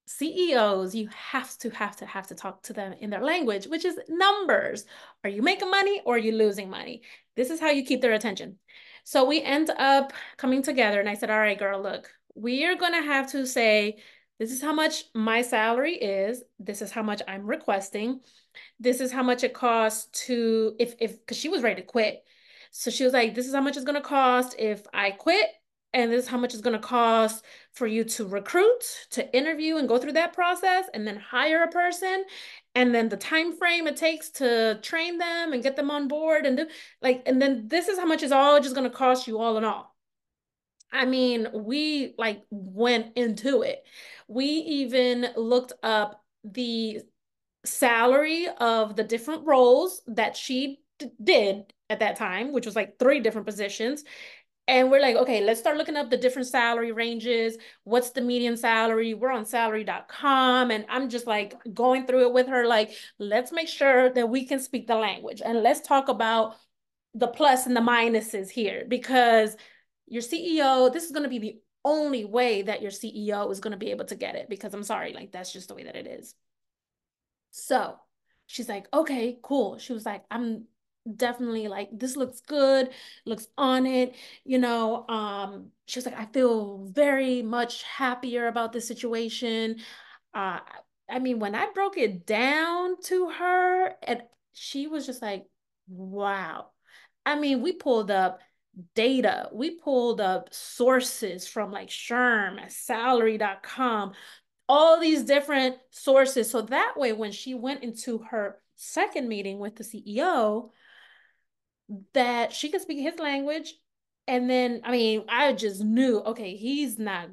CEOs, 0.09 0.95
you 0.95 1.07
have 1.09 1.55
to, 1.59 1.69
have 1.69 1.95
to, 1.97 2.05
have 2.07 2.25
to 2.27 2.35
talk 2.35 2.63
to 2.63 2.73
them 2.73 2.93
in 2.93 3.11
their 3.11 3.21
language, 3.21 3.67
which 3.67 3.85
is 3.85 3.99
numbers. 4.09 4.85
Are 5.23 5.29
you 5.29 5.43
making 5.43 5.69
money 5.69 6.01
or 6.03 6.15
are 6.15 6.17
you 6.17 6.31
losing 6.31 6.67
money? 6.67 7.03
This 7.35 7.51
is 7.51 7.59
how 7.59 7.69
you 7.69 7.85
keep 7.85 8.01
their 8.01 8.13
attention. 8.13 8.57
So 9.03 9.23
we 9.25 9.43
end 9.43 9.69
up 9.69 10.11
coming 10.35 10.63
together 10.63 10.99
and 10.99 11.07
I 11.07 11.13
said, 11.13 11.29
all 11.29 11.37
right, 11.37 11.57
girl, 11.57 11.79
look, 11.79 12.11
we 12.33 12.65
are 12.65 12.75
going 12.75 12.93
to 12.93 13.03
have 13.03 13.31
to 13.33 13.45
say, 13.45 13.99
this 14.39 14.51
is 14.51 14.63
how 14.63 14.73
much 14.73 15.03
my 15.13 15.43
salary 15.43 15.93
is. 15.93 16.43
This 16.57 16.81
is 16.81 16.91
how 16.91 17.03
much 17.03 17.21
I'm 17.27 17.45
requesting. 17.45 18.21
This 18.79 19.01
is 19.01 19.11
how 19.11 19.21
much 19.21 19.43
it 19.43 19.53
costs 19.53 20.07
to, 20.25 20.75
if, 20.79 20.95
if, 20.99 21.23
cause 21.27 21.37
she 21.37 21.49
was 21.49 21.61
ready 21.61 21.81
to 21.81 21.87
quit. 21.87 22.23
So 22.71 22.89
she 22.89 23.03
was 23.03 23.13
like, 23.13 23.35
this 23.35 23.47
is 23.47 23.53
how 23.53 23.61
much 23.61 23.75
it's 23.75 23.85
going 23.85 24.01
to 24.01 24.07
cost 24.07 24.55
if 24.57 24.81
I 24.91 25.11
quit. 25.11 25.49
And 25.91 26.11
this 26.11 26.25
is 26.25 26.29
how 26.29 26.37
much 26.37 26.53
it's 26.53 26.61
going 26.61 26.79
to 26.79 26.87
cost 26.87 27.43
for 27.73 27.87
you 27.87 28.03
to 28.03 28.27
recruit, 28.27 29.07
to 29.11 29.35
interview 29.35 29.77
and 29.77 29.87
go 29.87 29.97
through 29.97 30.11
that 30.13 30.33
process 30.33 30.85
and 30.93 31.07
then 31.07 31.17
hire 31.17 31.63
a 31.63 31.67
person. 31.67 32.25
And 32.75 32.93
then 32.93 33.09
the 33.09 33.17
time 33.17 33.57
frame 33.57 33.87
it 33.87 33.97
takes 33.97 34.29
to 34.31 34.79
train 34.83 35.17
them 35.17 35.51
and 35.51 35.63
get 35.63 35.75
them 35.75 35.89
on 35.89 36.07
board 36.07 36.45
and 36.45 36.57
do 36.57 36.67
like, 37.01 37.23
and 37.25 37.41
then 37.41 37.67
this 37.67 37.87
is 37.87 37.97
how 37.97 38.05
much 38.05 38.21
is 38.21 38.31
all 38.31 38.59
just 38.61 38.75
going 38.75 38.89
to 38.89 38.95
cost 38.95 39.27
you 39.27 39.39
all 39.39 39.57
in 39.57 39.63
all. 39.63 39.95
I 40.91 41.05
mean, 41.05 41.47
we 41.53 42.13
like 42.17 42.43
went 42.51 43.15
into 43.17 43.63
it. 43.63 43.83
We 44.27 44.45
even 44.45 45.27
looked 45.35 45.73
up 45.81 46.23
the 46.43 47.01
salary 47.65 48.47
of 48.59 48.95
the 48.95 49.03
different 49.03 49.45
roles 49.45 50.01
that 50.07 50.37
she 50.37 50.79
did 51.23 51.73
at 51.89 51.99
that 51.99 52.15
time, 52.15 52.51
which 52.53 52.65
was 52.65 52.75
like 52.75 52.99
three 52.99 53.19
different 53.19 53.47
positions. 53.47 54.03
And 54.69 54.91
we're 54.91 55.01
like, 55.01 55.15
okay, 55.15 55.41
let's 55.43 55.59
start 55.59 55.77
looking 55.77 55.95
up 55.95 56.11
the 56.11 56.15
different 56.17 56.47
salary 56.47 56.91
ranges. 56.91 57.57
What's 57.85 58.11
the 58.11 58.21
median 58.21 58.55
salary? 58.55 59.15
We're 59.15 59.31
on 59.31 59.47
salary.com. 59.47 60.69
And 60.69 60.85
I'm 60.89 61.09
just 61.09 61.25
like 61.25 61.55
going 61.73 62.05
through 62.05 62.27
it 62.27 62.33
with 62.33 62.47
her, 62.47 62.67
like, 62.67 62.91
let's 63.17 63.51
make 63.51 63.67
sure 63.67 64.11
that 64.11 64.29
we 64.29 64.45
can 64.45 64.59
speak 64.59 64.85
the 64.85 64.93
language 64.93 65.41
and 65.43 65.63
let's 65.63 65.81
talk 65.81 66.07
about 66.07 66.55
the 67.15 67.27
plus 67.27 67.65
and 67.65 67.75
the 67.75 67.81
minuses 67.81 68.51
here 68.51 68.85
because 68.87 69.57
your 70.05 70.21
CEO, 70.21 70.93
this 70.93 71.05
is 71.05 71.11
going 71.11 71.23
to 71.23 71.29
be 71.29 71.39
the 71.39 71.59
only 71.83 72.23
way 72.23 72.61
that 72.61 72.83
your 72.83 72.91
CEO 72.91 73.51
is 73.51 73.59
going 73.61 73.71
to 73.71 73.77
be 73.77 73.89
able 73.89 74.05
to 74.05 74.15
get 74.15 74.35
it 74.35 74.49
because 74.49 74.75
I'm 74.75 74.83
sorry, 74.83 75.13
like, 75.13 75.31
that's 75.31 75.51
just 75.51 75.69
the 75.69 75.73
way 75.73 75.85
that 75.85 75.95
it 75.95 76.05
is. 76.05 76.35
So 77.49 77.95
she's 78.45 78.69
like, 78.69 78.87
okay, 78.93 79.39
cool. 79.41 79.79
She 79.79 79.93
was 79.93 80.05
like, 80.05 80.25
I'm 80.29 80.65
definitely 81.15 81.67
like 81.67 81.89
this 81.91 82.15
looks 82.15 82.41
good 82.41 82.89
looks 83.25 83.47
on 83.57 83.85
it 83.85 84.15
you 84.43 84.59
know 84.59 85.07
um 85.07 85.71
she 85.85 85.97
was 85.97 86.05
like 86.05 86.17
i 86.19 86.25
feel 86.25 86.85
very 86.91 87.41
much 87.41 87.83
happier 87.83 88.47
about 88.47 88.73
this 88.73 88.87
situation. 88.87 89.77
Uh 90.33 90.59
i 91.09 91.19
mean 91.19 91.39
when 91.39 91.55
i 91.55 91.67
broke 91.73 91.97
it 91.97 92.25
down 92.25 93.01
to 93.01 93.29
her 93.29 93.95
and 94.03 94.21
she 94.53 94.87
was 94.87 95.05
just 95.05 95.21
like 95.21 95.45
wow. 95.87 96.67
I 97.25 97.39
mean 97.39 97.61
we 97.61 97.73
pulled 97.73 98.11
up 98.11 98.39
data 98.95 99.49
we 99.51 99.71
pulled 99.71 100.21
up 100.21 100.53
sources 100.53 101.47
from 101.47 101.71
like 101.71 101.89
SHRM 101.89 102.69
salary.com 102.69 104.13
all 104.69 104.99
these 104.99 105.23
different 105.23 105.77
sources. 105.89 106.49
So 106.49 106.61
that 106.61 106.93
way 106.95 107.11
when 107.11 107.31
she 107.31 107.55
went 107.55 107.83
into 107.83 108.19
her 108.29 108.61
second 108.75 109.27
meeting 109.27 109.59
with 109.59 109.75
the 109.75 109.83
ceo 109.83 110.69
that 112.13 112.53
she 112.53 112.69
could 112.69 112.81
speak 112.81 112.99
his 112.99 113.19
language. 113.19 113.73
And 114.27 114.49
then, 114.49 114.81
I 114.83 114.91
mean, 114.91 115.25
I 115.27 115.53
just 115.53 115.83
knew, 115.83 116.19
okay, 116.19 116.55
he's 116.55 116.99
not, 116.99 117.29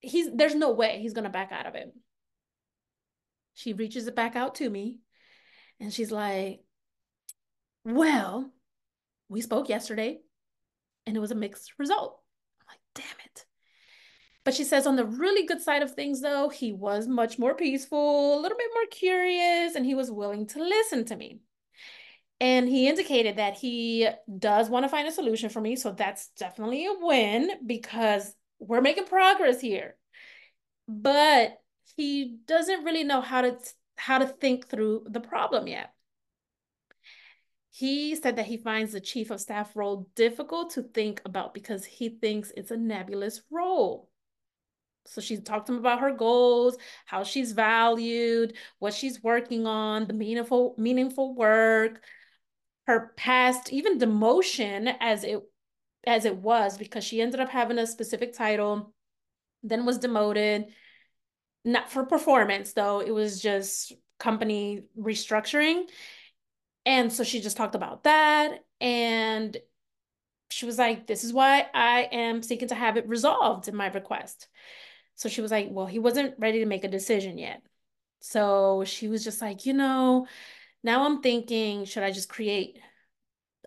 he's, 0.00 0.28
there's 0.34 0.54
no 0.54 0.72
way 0.72 0.98
he's 1.00 1.12
going 1.12 1.24
to 1.24 1.30
back 1.30 1.52
out 1.52 1.66
of 1.66 1.74
it. 1.74 1.94
She 3.54 3.72
reaches 3.72 4.08
it 4.08 4.16
back 4.16 4.34
out 4.34 4.56
to 4.56 4.68
me 4.68 4.98
and 5.78 5.92
she's 5.92 6.10
like, 6.10 6.60
well, 7.84 8.50
we 9.28 9.40
spoke 9.40 9.68
yesterday 9.68 10.18
and 11.06 11.16
it 11.16 11.20
was 11.20 11.30
a 11.30 11.36
mixed 11.36 11.72
result. 11.78 12.20
I'm 12.60 12.66
like, 12.72 12.80
damn 12.94 13.26
it. 13.26 13.44
But 14.44 14.54
she 14.54 14.64
says 14.64 14.86
on 14.86 14.96
the 14.96 15.06
really 15.06 15.46
good 15.46 15.62
side 15.62 15.82
of 15.82 15.94
things, 15.94 16.20
though, 16.20 16.48
he 16.48 16.72
was 16.72 17.06
much 17.06 17.38
more 17.38 17.54
peaceful, 17.54 18.38
a 18.38 18.40
little 18.40 18.58
bit 18.58 18.70
more 18.74 18.86
curious, 18.90 19.74
and 19.74 19.86
he 19.86 19.94
was 19.94 20.10
willing 20.10 20.46
to 20.48 20.58
listen 20.58 21.04
to 21.06 21.16
me. 21.16 21.40
And 22.40 22.68
he 22.68 22.88
indicated 22.88 23.36
that 23.36 23.54
he 23.54 24.08
does 24.38 24.68
want 24.68 24.84
to 24.84 24.88
find 24.88 25.06
a 25.06 25.12
solution 25.12 25.48
for 25.48 25.60
me. 25.60 25.76
So 25.76 25.92
that's 25.92 26.28
definitely 26.38 26.86
a 26.86 26.94
win 26.98 27.50
because 27.64 28.34
we're 28.58 28.80
making 28.80 29.06
progress 29.06 29.60
here. 29.60 29.96
But 30.88 31.58
he 31.96 32.36
doesn't 32.46 32.84
really 32.84 33.04
know 33.04 33.20
how 33.20 33.42
to 33.42 33.56
how 33.96 34.18
to 34.18 34.26
think 34.26 34.68
through 34.68 35.06
the 35.08 35.20
problem 35.20 35.68
yet. 35.68 35.92
He 37.70 38.14
said 38.14 38.36
that 38.36 38.46
he 38.46 38.56
finds 38.56 38.92
the 38.92 39.00
chief 39.00 39.30
of 39.30 39.40
staff 39.40 39.74
role 39.74 40.08
difficult 40.14 40.70
to 40.70 40.82
think 40.82 41.22
about 41.24 41.54
because 41.54 41.84
he 41.84 42.08
thinks 42.08 42.52
it's 42.56 42.70
a 42.70 42.76
nebulous 42.76 43.42
role. 43.50 44.08
So 45.06 45.20
she 45.20 45.36
talked 45.38 45.66
to 45.66 45.72
him 45.72 45.78
about 45.78 46.00
her 46.00 46.12
goals, 46.12 46.76
how 47.04 47.24
she's 47.24 47.52
valued, 47.52 48.54
what 48.78 48.94
she's 48.94 49.22
working 49.22 49.66
on, 49.66 50.06
the 50.06 50.14
meaningful 50.14 50.74
meaningful 50.78 51.34
work, 51.34 52.00
her 52.86 53.12
past, 53.16 53.72
even 53.72 53.98
demotion 53.98 54.94
as 55.00 55.24
it 55.24 55.40
as 56.06 56.26
it 56.26 56.36
was, 56.36 56.76
because 56.76 57.02
she 57.02 57.22
ended 57.22 57.40
up 57.40 57.48
having 57.48 57.78
a 57.78 57.86
specific 57.86 58.34
title, 58.36 58.92
then 59.62 59.86
was 59.86 59.98
demoted. 59.98 60.66
Not 61.64 61.90
for 61.90 62.04
performance 62.04 62.74
though, 62.74 63.00
it 63.00 63.10
was 63.10 63.40
just 63.40 63.92
company 64.18 64.82
restructuring. 64.98 65.84
And 66.86 67.12
so 67.12 67.24
she 67.24 67.40
just 67.40 67.56
talked 67.56 67.74
about 67.74 68.04
that. 68.04 68.64
And 68.80 69.56
she 70.50 70.66
was 70.66 70.78
like, 70.78 71.06
This 71.06 71.24
is 71.24 71.32
why 71.32 71.66
I 71.74 72.08
am 72.12 72.42
seeking 72.42 72.68
to 72.68 72.74
have 72.74 72.96
it 72.96 73.08
resolved 73.08 73.68
in 73.68 73.74
my 73.74 73.86
request. 73.88 74.48
So 75.14 75.28
she 75.28 75.40
was 75.40 75.50
like, 75.50 75.68
Well, 75.70 75.86
he 75.86 75.98
wasn't 75.98 76.34
ready 76.38 76.60
to 76.60 76.66
make 76.66 76.84
a 76.84 76.88
decision 76.88 77.38
yet. 77.38 77.62
So 78.20 78.84
she 78.86 79.08
was 79.08 79.24
just 79.24 79.40
like, 79.40 79.66
You 79.66 79.72
know, 79.72 80.26
now 80.84 81.06
I'm 81.06 81.22
thinking, 81.22 81.86
should 81.86 82.02
I 82.02 82.12
just 82.12 82.28
create 82.28 82.78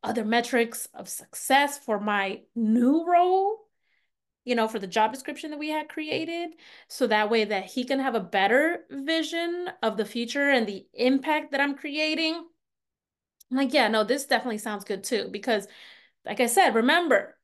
other 0.04 0.24
metrics 0.24 0.88
of 0.94 1.10
success 1.10 1.80
for 1.80 2.00
my 2.00 2.42
new 2.56 3.06
role? 3.06 3.58
You 4.46 4.56
know, 4.56 4.68
for 4.68 4.80
the 4.80 4.88
job 4.88 5.12
description 5.12 5.52
that 5.52 5.60
we 5.60 5.70
had 5.70 5.90
created, 5.90 6.52
so 6.88 7.08
that 7.08 7.30
way 7.30 7.44
that 7.44 7.66
he 7.66 7.84
can 7.84 8.00
have 8.00 8.16
a 8.16 8.22
better 8.22 8.86
vision 8.90 9.68
of 9.84 9.98
the 9.98 10.06
future 10.06 10.50
and 10.50 10.66
the 10.66 10.86
impact 10.94 11.52
that 11.52 11.60
I'm 11.60 11.76
creating. 11.76 12.46
I'm 13.52 13.58
like, 13.58 13.74
yeah, 13.74 13.90
no, 13.90 14.06
this 14.06 14.26
definitely 14.26 14.60
sounds 14.60 14.86
good 14.86 15.04
too. 15.04 15.28
Because, 15.32 15.68
like 16.26 16.40
I 16.40 16.46
said, 16.46 16.76
remember, 16.76 17.38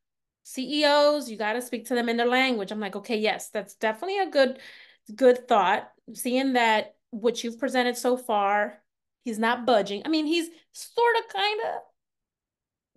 CEOs, 0.44 1.30
you 1.30 1.38
got 1.38 1.53
to 1.53 1.62
speak 1.62 1.88
to 1.88 1.96
them 1.96 2.08
in 2.08 2.15
their 2.15 2.27
language. 2.27 2.72
I'm 2.72 2.80
like, 2.80 2.96
okay, 2.96 3.18
yes, 3.18 3.50
that's 3.50 3.75
definitely 3.75 4.20
a 4.20 4.30
good, 4.30 4.60
good 5.13 5.48
thought. 5.48 5.89
Seeing 6.13 6.53
that 6.53 6.96
what 7.10 7.44
you've 7.44 7.60
presented 7.60 7.98
so 7.98 8.15
far 8.15 8.83
He's 9.24 9.39
not 9.39 9.65
budging. 9.65 10.03
I 10.06 10.10
mean, 10.10 10.25
he's 10.25 10.50
sort 10.72 11.15
of 11.18 11.34
kind 11.34 11.62
of, 11.62 11.82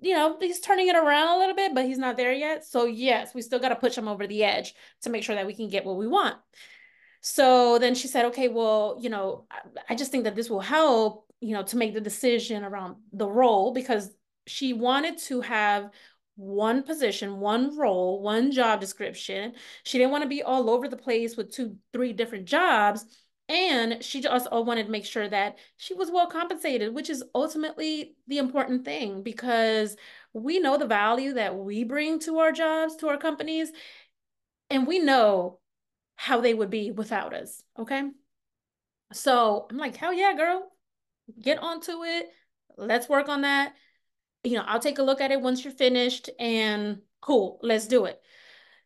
you 0.00 0.14
know, 0.14 0.36
he's 0.40 0.60
turning 0.60 0.88
it 0.88 0.96
around 0.96 1.36
a 1.36 1.38
little 1.38 1.54
bit, 1.54 1.74
but 1.74 1.84
he's 1.84 1.98
not 1.98 2.16
there 2.16 2.32
yet. 2.32 2.64
So, 2.64 2.84
yes, 2.84 3.34
we 3.34 3.42
still 3.42 3.60
got 3.60 3.70
to 3.70 3.76
push 3.76 3.96
him 3.96 4.08
over 4.08 4.26
the 4.26 4.44
edge 4.44 4.74
to 5.02 5.10
make 5.10 5.22
sure 5.22 5.36
that 5.36 5.46
we 5.46 5.54
can 5.54 5.68
get 5.68 5.84
what 5.84 5.96
we 5.96 6.06
want. 6.06 6.36
So 7.20 7.78
then 7.78 7.94
she 7.94 8.08
said, 8.08 8.26
okay, 8.26 8.48
well, 8.48 8.98
you 9.00 9.08
know, 9.08 9.46
I, 9.88 9.94
just 9.94 10.12
think 10.12 10.24
that 10.24 10.36
this 10.36 10.50
will 10.50 10.60
help, 10.60 11.26
you 11.40 11.54
know, 11.54 11.62
to 11.64 11.76
make 11.76 11.94
the 11.94 12.00
decision 12.00 12.62
around 12.64 12.96
the 13.12 13.28
role 13.28 13.72
because 13.72 14.10
she 14.46 14.72
wanted 14.72 15.18
to 15.18 15.40
have 15.40 15.90
one 16.36 16.82
position, 16.82 17.40
one 17.40 17.76
role, 17.76 18.22
one 18.22 18.52
job 18.52 18.80
description. 18.80 19.54
She 19.82 19.98
didn't 19.98 20.12
want 20.12 20.22
to 20.22 20.28
be 20.28 20.42
all 20.42 20.70
over 20.70 20.86
the 20.86 20.96
place 20.96 21.36
with 21.36 21.50
two, 21.50 21.76
three 21.92 22.12
different 22.12 22.44
jobs 22.44 23.04
and 23.48 24.02
she 24.02 24.20
just 24.20 24.50
wanted 24.50 24.86
to 24.86 24.92
make 24.92 25.04
sure 25.04 25.28
that 25.28 25.56
she 25.76 25.94
was 25.94 26.10
well 26.10 26.26
compensated, 26.26 26.94
which 26.94 27.08
is 27.08 27.22
ultimately 27.34 28.16
the 28.26 28.38
important 28.38 28.84
thing 28.84 29.22
because 29.22 29.96
we 30.32 30.58
know 30.58 30.76
the 30.76 30.86
value 30.86 31.34
that 31.34 31.56
we 31.56 31.84
bring 31.84 32.18
to 32.20 32.38
our 32.38 32.50
jobs, 32.50 32.96
to 32.96 33.08
our 33.08 33.16
companies, 33.16 33.70
and 34.68 34.86
we 34.86 34.98
know 34.98 35.60
how 36.16 36.40
they 36.40 36.54
would 36.54 36.70
be 36.70 36.90
without 36.90 37.34
us. 37.34 37.62
Okay. 37.78 38.02
So 39.12 39.66
I'm 39.70 39.76
like, 39.76 39.96
hell 39.96 40.12
yeah, 40.12 40.34
girl, 40.34 40.72
get 41.40 41.58
onto 41.58 42.02
it. 42.02 42.28
Let's 42.76 43.08
work 43.08 43.28
on 43.28 43.42
that. 43.42 43.74
You 44.42 44.54
know, 44.54 44.64
I'll 44.66 44.80
take 44.80 44.98
a 44.98 45.04
look 45.04 45.20
at 45.20 45.30
it 45.30 45.40
once 45.40 45.64
you're 45.64 45.72
finished 45.72 46.30
and 46.40 47.00
cool, 47.20 47.60
let's 47.62 47.86
do 47.86 48.06
it. 48.06 48.20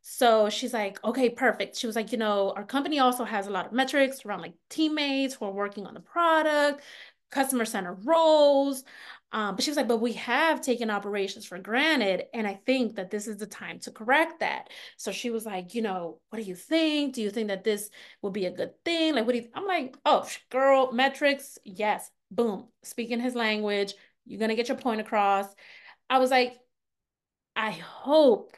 So 0.02 0.48
she's 0.48 0.72
like, 0.72 1.02
okay, 1.04 1.28
perfect. 1.30 1.76
She 1.76 1.86
was 1.86 1.96
like, 1.96 2.12
you 2.12 2.18
know, 2.18 2.52
our 2.56 2.64
company 2.64 2.98
also 2.98 3.24
has 3.24 3.46
a 3.46 3.50
lot 3.50 3.66
of 3.66 3.72
metrics 3.72 4.24
around 4.24 4.40
like 4.40 4.54
teammates 4.68 5.34
who 5.34 5.44
are 5.44 5.52
working 5.52 5.86
on 5.86 5.94
the 5.94 6.00
product, 6.00 6.82
customer 7.30 7.64
center 7.64 7.94
roles. 8.04 8.82
Um, 9.32 9.54
but 9.54 9.62
she 9.62 9.70
was 9.70 9.76
like, 9.76 9.86
but 9.86 10.00
we 10.00 10.14
have 10.14 10.60
taken 10.60 10.90
operations 10.90 11.46
for 11.46 11.58
granted. 11.58 12.24
And 12.34 12.46
I 12.46 12.54
think 12.66 12.96
that 12.96 13.10
this 13.10 13.28
is 13.28 13.36
the 13.36 13.46
time 13.46 13.78
to 13.80 13.92
correct 13.92 14.40
that. 14.40 14.70
So 14.96 15.12
she 15.12 15.30
was 15.30 15.46
like, 15.46 15.74
you 15.74 15.82
know, 15.82 16.18
what 16.30 16.38
do 16.38 16.44
you 16.44 16.56
think? 16.56 17.14
Do 17.14 17.22
you 17.22 17.30
think 17.30 17.48
that 17.48 17.62
this 17.62 17.90
will 18.22 18.30
be 18.32 18.46
a 18.46 18.50
good 18.50 18.72
thing? 18.84 19.14
Like, 19.14 19.26
what 19.26 19.32
do 19.32 19.38
you, 19.38 19.48
I'm 19.54 19.66
like, 19.66 19.96
oh, 20.04 20.26
girl, 20.50 20.90
metrics, 20.92 21.58
yes, 21.64 22.10
boom, 22.30 22.68
speaking 22.82 23.20
his 23.20 23.36
language, 23.36 23.94
you're 24.26 24.40
going 24.40 24.48
to 24.48 24.56
get 24.56 24.68
your 24.68 24.78
point 24.78 25.00
across. 25.00 25.46
I 26.08 26.18
was 26.18 26.30
like, 26.30 26.58
I 27.54 27.70
hope 27.70 28.56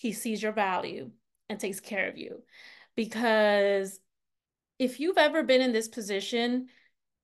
he 0.00 0.14
sees 0.14 0.42
your 0.42 0.52
value 0.52 1.10
and 1.50 1.60
takes 1.60 1.78
care 1.78 2.08
of 2.08 2.16
you. 2.16 2.42
Because 2.96 4.00
if 4.78 4.98
you've 4.98 5.18
ever 5.18 5.42
been 5.42 5.60
in 5.60 5.72
this 5.72 5.88
position 5.88 6.68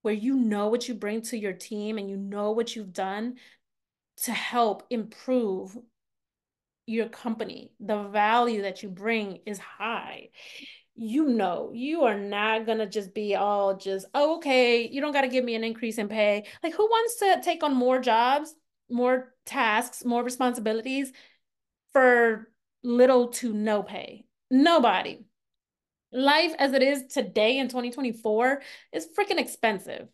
where 0.02 0.12
you 0.12 0.36
know 0.36 0.68
what 0.68 0.86
you 0.86 0.94
bring 0.94 1.22
to 1.22 1.38
your 1.38 1.54
team 1.54 1.96
and 1.96 2.10
you 2.10 2.18
know 2.18 2.50
what 2.50 2.76
you've 2.76 2.92
done 2.92 3.36
to 4.24 4.32
help 4.32 4.82
improve 4.90 5.74
your 6.86 7.08
company, 7.08 7.72
the 7.80 8.02
value 8.08 8.60
that 8.62 8.82
you 8.82 8.90
bring 8.90 9.38
is 9.46 9.58
high. 9.58 10.28
You 10.94 11.30
know, 11.30 11.70
you 11.72 12.02
are 12.02 12.18
not 12.18 12.66
going 12.66 12.78
to 12.78 12.86
just 12.86 13.14
be 13.14 13.36
all 13.36 13.74
just, 13.74 14.04
oh, 14.12 14.36
okay, 14.36 14.86
you 14.86 15.00
don't 15.00 15.12
got 15.12 15.22
to 15.22 15.28
give 15.28 15.44
me 15.44 15.54
an 15.54 15.64
increase 15.64 15.96
in 15.96 16.08
pay. 16.08 16.44
Like, 16.62 16.74
who 16.74 16.84
wants 16.84 17.16
to 17.20 17.40
take 17.42 17.62
on 17.62 17.74
more 17.74 18.00
jobs, 18.00 18.54
more 18.90 19.32
tasks, 19.46 20.04
more 20.04 20.22
responsibilities 20.22 21.10
for 21.94 22.50
little 22.86 23.28
to 23.28 23.52
no 23.52 23.82
pay. 23.82 24.24
Nobody. 24.50 25.24
Life 26.12 26.54
as 26.58 26.72
it 26.72 26.82
is 26.82 27.06
today 27.12 27.58
in 27.58 27.68
2024 27.68 28.62
is 28.92 29.08
freaking 29.18 29.38
expensive. 29.38 30.08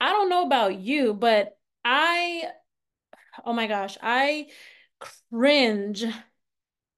I 0.00 0.10
don't 0.10 0.30
know 0.30 0.46
about 0.46 0.78
you, 0.80 1.12
but 1.12 1.56
I, 1.84 2.44
oh 3.44 3.52
my 3.52 3.66
gosh, 3.66 3.98
I 4.02 4.48
cringe 5.30 6.04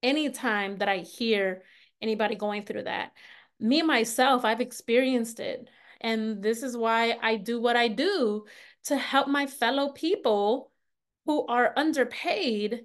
anytime 0.03 0.79
that 0.79 0.89
I 0.89 0.99
hear 0.99 1.63
anybody 2.01 2.37
going 2.37 2.65
through 2.65 2.85
that. 2.85 3.13
Me 3.59 3.83
myself, 3.83 4.45
I've 4.45 4.61
experienced 4.61 5.41
it. 5.41 5.69
And 6.01 6.41
this 6.41 6.63
is 6.63 6.77
why 6.77 7.19
I 7.21 7.35
do 7.35 7.61
what 7.61 7.75
I 7.75 7.89
do 7.89 8.45
to 8.85 8.97
help 8.97 9.27
my 9.27 9.49
fellow 9.49 9.91
people 9.91 10.71
who 11.27 11.45
are 11.47 11.73
underpaid 11.77 12.85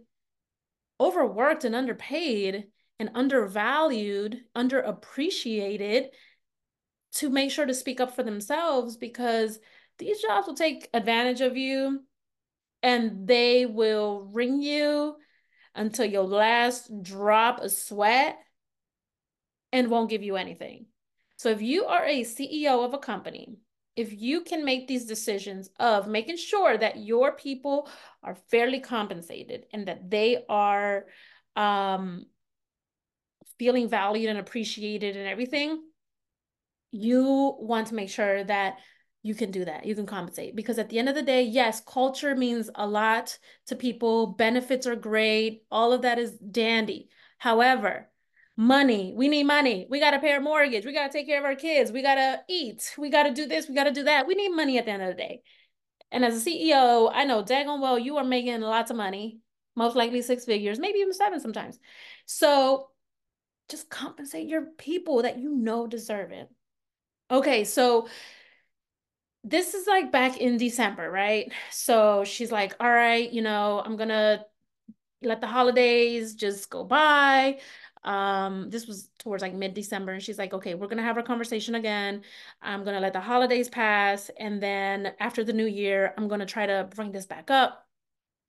overworked 1.03 1.65
and 1.65 1.75
underpaid 1.75 2.65
and 2.97 3.09
undervalued, 3.13 4.41
underappreciated 4.55 6.07
to 7.15 7.29
make 7.29 7.51
sure 7.51 7.65
to 7.65 7.73
speak 7.73 7.99
up 7.99 8.15
for 8.15 8.23
themselves 8.23 8.95
because 8.95 9.59
these 9.99 10.21
jobs 10.21 10.47
will 10.47 10.55
take 10.55 10.89
advantage 10.93 11.41
of 11.41 11.57
you 11.57 12.01
and 12.81 13.27
they 13.27 13.65
will 13.65 14.29
wring 14.31 14.61
you 14.61 15.15
until 15.75 16.05
your 16.05 16.23
last 16.23 16.89
drop 17.01 17.59
of 17.59 17.71
sweat 17.71 18.37
and 19.71 19.89
won't 19.89 20.09
give 20.09 20.23
you 20.23 20.37
anything. 20.37 20.85
So 21.37 21.49
if 21.49 21.61
you 21.61 21.85
are 21.85 22.05
a 22.05 22.21
CEO 22.21 22.85
of 22.85 22.93
a 22.93 22.97
company 22.99 23.57
if 23.95 24.19
you 24.19 24.41
can 24.41 24.65
make 24.65 24.87
these 24.87 25.05
decisions 25.05 25.69
of 25.79 26.07
making 26.07 26.37
sure 26.37 26.77
that 26.77 26.97
your 26.97 27.33
people 27.33 27.87
are 28.23 28.35
fairly 28.49 28.79
compensated 28.79 29.65
and 29.71 29.87
that 29.87 30.09
they 30.09 30.43
are 30.49 31.05
um, 31.55 32.25
feeling 33.59 33.87
valued 33.87 34.29
and 34.29 34.39
appreciated 34.39 35.15
and 35.15 35.27
everything, 35.27 35.83
you 36.91 37.55
want 37.59 37.87
to 37.87 37.95
make 37.95 38.09
sure 38.09 38.43
that 38.43 38.77
you 39.21 39.33
can 39.33 39.51
do 39.51 39.63
that. 39.65 39.85
You 39.85 39.95
can 39.95 40.05
compensate 40.05 40.55
because 40.55 40.77
at 40.77 40.89
the 40.89 40.99
end 40.99 41.07
of 41.07 41.15
the 41.15 41.21
day, 41.21 41.43
yes, 41.43 41.81
culture 41.81 42.35
means 42.35 42.69
a 42.75 42.85
lot 42.85 43.37
to 43.67 43.75
people. 43.75 44.27
Benefits 44.27 44.85
are 44.85 44.95
great. 44.95 45.63
All 45.71 45.93
of 45.93 46.01
that 46.01 46.19
is 46.19 46.31
dandy. 46.37 47.09
However, 47.37 48.09
money. 48.55 49.13
We 49.15 49.27
need 49.27 49.43
money. 49.43 49.87
We 49.89 49.99
got 49.99 50.11
to 50.11 50.19
pay 50.19 50.31
our 50.33 50.39
mortgage. 50.39 50.85
We 50.85 50.93
got 50.93 51.07
to 51.07 51.13
take 51.13 51.27
care 51.27 51.39
of 51.39 51.45
our 51.45 51.55
kids. 51.55 51.91
We 51.91 52.01
got 52.01 52.15
to 52.15 52.41
eat. 52.47 52.93
We 52.97 53.09
got 53.09 53.23
to 53.23 53.33
do 53.33 53.47
this. 53.47 53.67
We 53.67 53.75
got 53.75 53.85
to 53.85 53.91
do 53.91 54.03
that. 54.03 54.27
We 54.27 54.35
need 54.35 54.49
money 54.49 54.77
at 54.77 54.85
the 54.85 54.91
end 54.91 55.01
of 55.03 55.09
the 55.09 55.15
day. 55.15 55.41
And 56.11 56.23
as 56.23 56.35
a 56.35 56.49
CEO, 56.49 57.09
I 57.11 57.25
know 57.25 57.43
daggone 57.43 57.81
well 57.81 57.97
you 57.97 58.17
are 58.17 58.23
making 58.23 58.61
lots 58.61 58.91
of 58.91 58.97
money, 58.97 59.39
most 59.75 59.95
likely 59.95 60.21
six 60.21 60.45
figures, 60.45 60.77
maybe 60.77 60.99
even 60.99 61.13
seven 61.13 61.39
sometimes. 61.39 61.79
So 62.27 62.89
just 63.69 63.89
compensate 63.89 64.47
your 64.47 64.61
people 64.77 65.23
that 65.23 65.39
you 65.39 65.55
know 65.55 65.87
deserve 65.87 66.31
it. 66.31 66.47
Okay, 67.31 67.63
so 67.63 68.07
this 69.43 69.73
is 69.73 69.87
like 69.87 70.11
back 70.11 70.37
in 70.37 70.57
December, 70.57 71.09
right? 71.09 71.51
So 71.71 72.23
she's 72.23 72.51
like, 72.51 72.75
all 72.79 72.91
right, 72.91 73.31
you 73.31 73.41
know, 73.41 73.81
I'm 73.83 73.97
gonna 73.97 74.45
let 75.21 75.41
the 75.41 75.47
holidays 75.47 76.35
just 76.35 76.69
go 76.69 76.83
by. 76.83 77.59
Um, 78.03 78.69
this 78.69 78.87
was 78.87 79.09
towards 79.19 79.41
like 79.41 79.53
mid-December, 79.53 80.11
and 80.11 80.21
she's 80.21 80.37
like, 80.37 80.53
okay, 80.53 80.75
we're 80.75 80.87
gonna 80.87 81.03
have 81.03 81.17
our 81.17 81.23
conversation 81.23 81.75
again. 81.75 82.23
I'm 82.61 82.83
gonna 82.83 82.99
let 82.99 83.13
the 83.13 83.21
holidays 83.21 83.69
pass, 83.69 84.29
and 84.39 84.61
then 84.61 85.13
after 85.19 85.43
the 85.43 85.53
new 85.53 85.65
year, 85.65 86.13
I'm 86.17 86.27
gonna 86.27 86.45
try 86.45 86.65
to 86.65 86.89
bring 86.95 87.11
this 87.11 87.25
back 87.25 87.49
up 87.49 87.87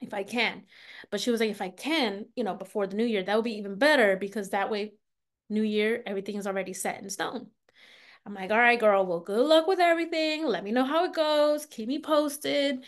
if 0.00 0.14
I 0.14 0.22
can. 0.22 0.64
But 1.10 1.20
she 1.20 1.30
was 1.30 1.40
like, 1.40 1.50
if 1.50 1.62
I 1.62 1.70
can, 1.70 2.26
you 2.36 2.44
know, 2.44 2.54
before 2.54 2.86
the 2.86 2.96
new 2.96 3.04
year, 3.04 3.22
that 3.22 3.36
would 3.36 3.44
be 3.44 3.58
even 3.58 3.76
better 3.76 4.16
because 4.16 4.50
that 4.50 4.70
way, 4.70 4.94
new 5.50 5.62
year, 5.62 6.02
everything 6.06 6.36
is 6.36 6.46
already 6.46 6.72
set 6.72 7.02
in 7.02 7.10
stone. 7.10 7.48
I'm 8.26 8.34
like, 8.34 8.50
all 8.50 8.58
right, 8.58 8.80
girl, 8.80 9.04
well, 9.04 9.20
good 9.20 9.46
luck 9.46 9.66
with 9.66 9.80
everything. 9.80 10.46
Let 10.46 10.64
me 10.64 10.72
know 10.72 10.84
how 10.84 11.04
it 11.04 11.14
goes. 11.14 11.66
Keep 11.66 11.88
me 11.88 11.98
posted. 11.98 12.84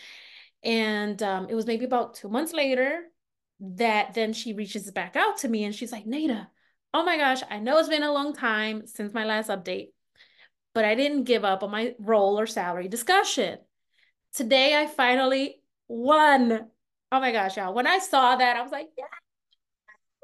And 0.63 1.21
um, 1.21 1.47
it 1.49 1.55
was 1.55 1.67
maybe 1.67 1.85
about 1.85 2.15
two 2.15 2.29
months 2.29 2.53
later 2.53 3.03
that 3.59 4.13
then 4.13 4.33
she 4.33 4.53
reaches 4.53 4.89
back 4.91 5.15
out 5.15 5.37
to 5.39 5.47
me 5.47 5.63
and 5.63 5.75
she's 5.75 5.91
like, 5.91 6.05
Nada, 6.05 6.49
oh 6.97 7.03
my 7.03 7.15
gosh, 7.15 7.43
I 7.47 7.59
know 7.59 7.77
it's 7.77 7.89
been 7.89 8.01
a 8.01 8.11
long 8.11 8.33
time 8.33 8.87
since 8.87 9.13
my 9.13 9.23
last 9.23 9.51
update, 9.51 9.89
but 10.73 10.83
I 10.83 10.95
didn't 10.95 11.25
give 11.25 11.45
up 11.45 11.61
on 11.61 11.69
my 11.69 11.93
role 11.99 12.39
or 12.39 12.47
salary 12.47 12.87
discussion. 12.87 13.59
Today, 14.33 14.75
I 14.75 14.87
finally 14.87 15.61
won. 15.87 16.67
Oh 17.11 17.19
my 17.19 17.31
gosh, 17.31 17.55
y'all. 17.55 17.75
When 17.75 17.85
I 17.85 17.99
saw 17.99 18.37
that, 18.37 18.57
I 18.57 18.63
was 18.63 18.71
like, 18.71 18.87
yeah. 18.97 19.03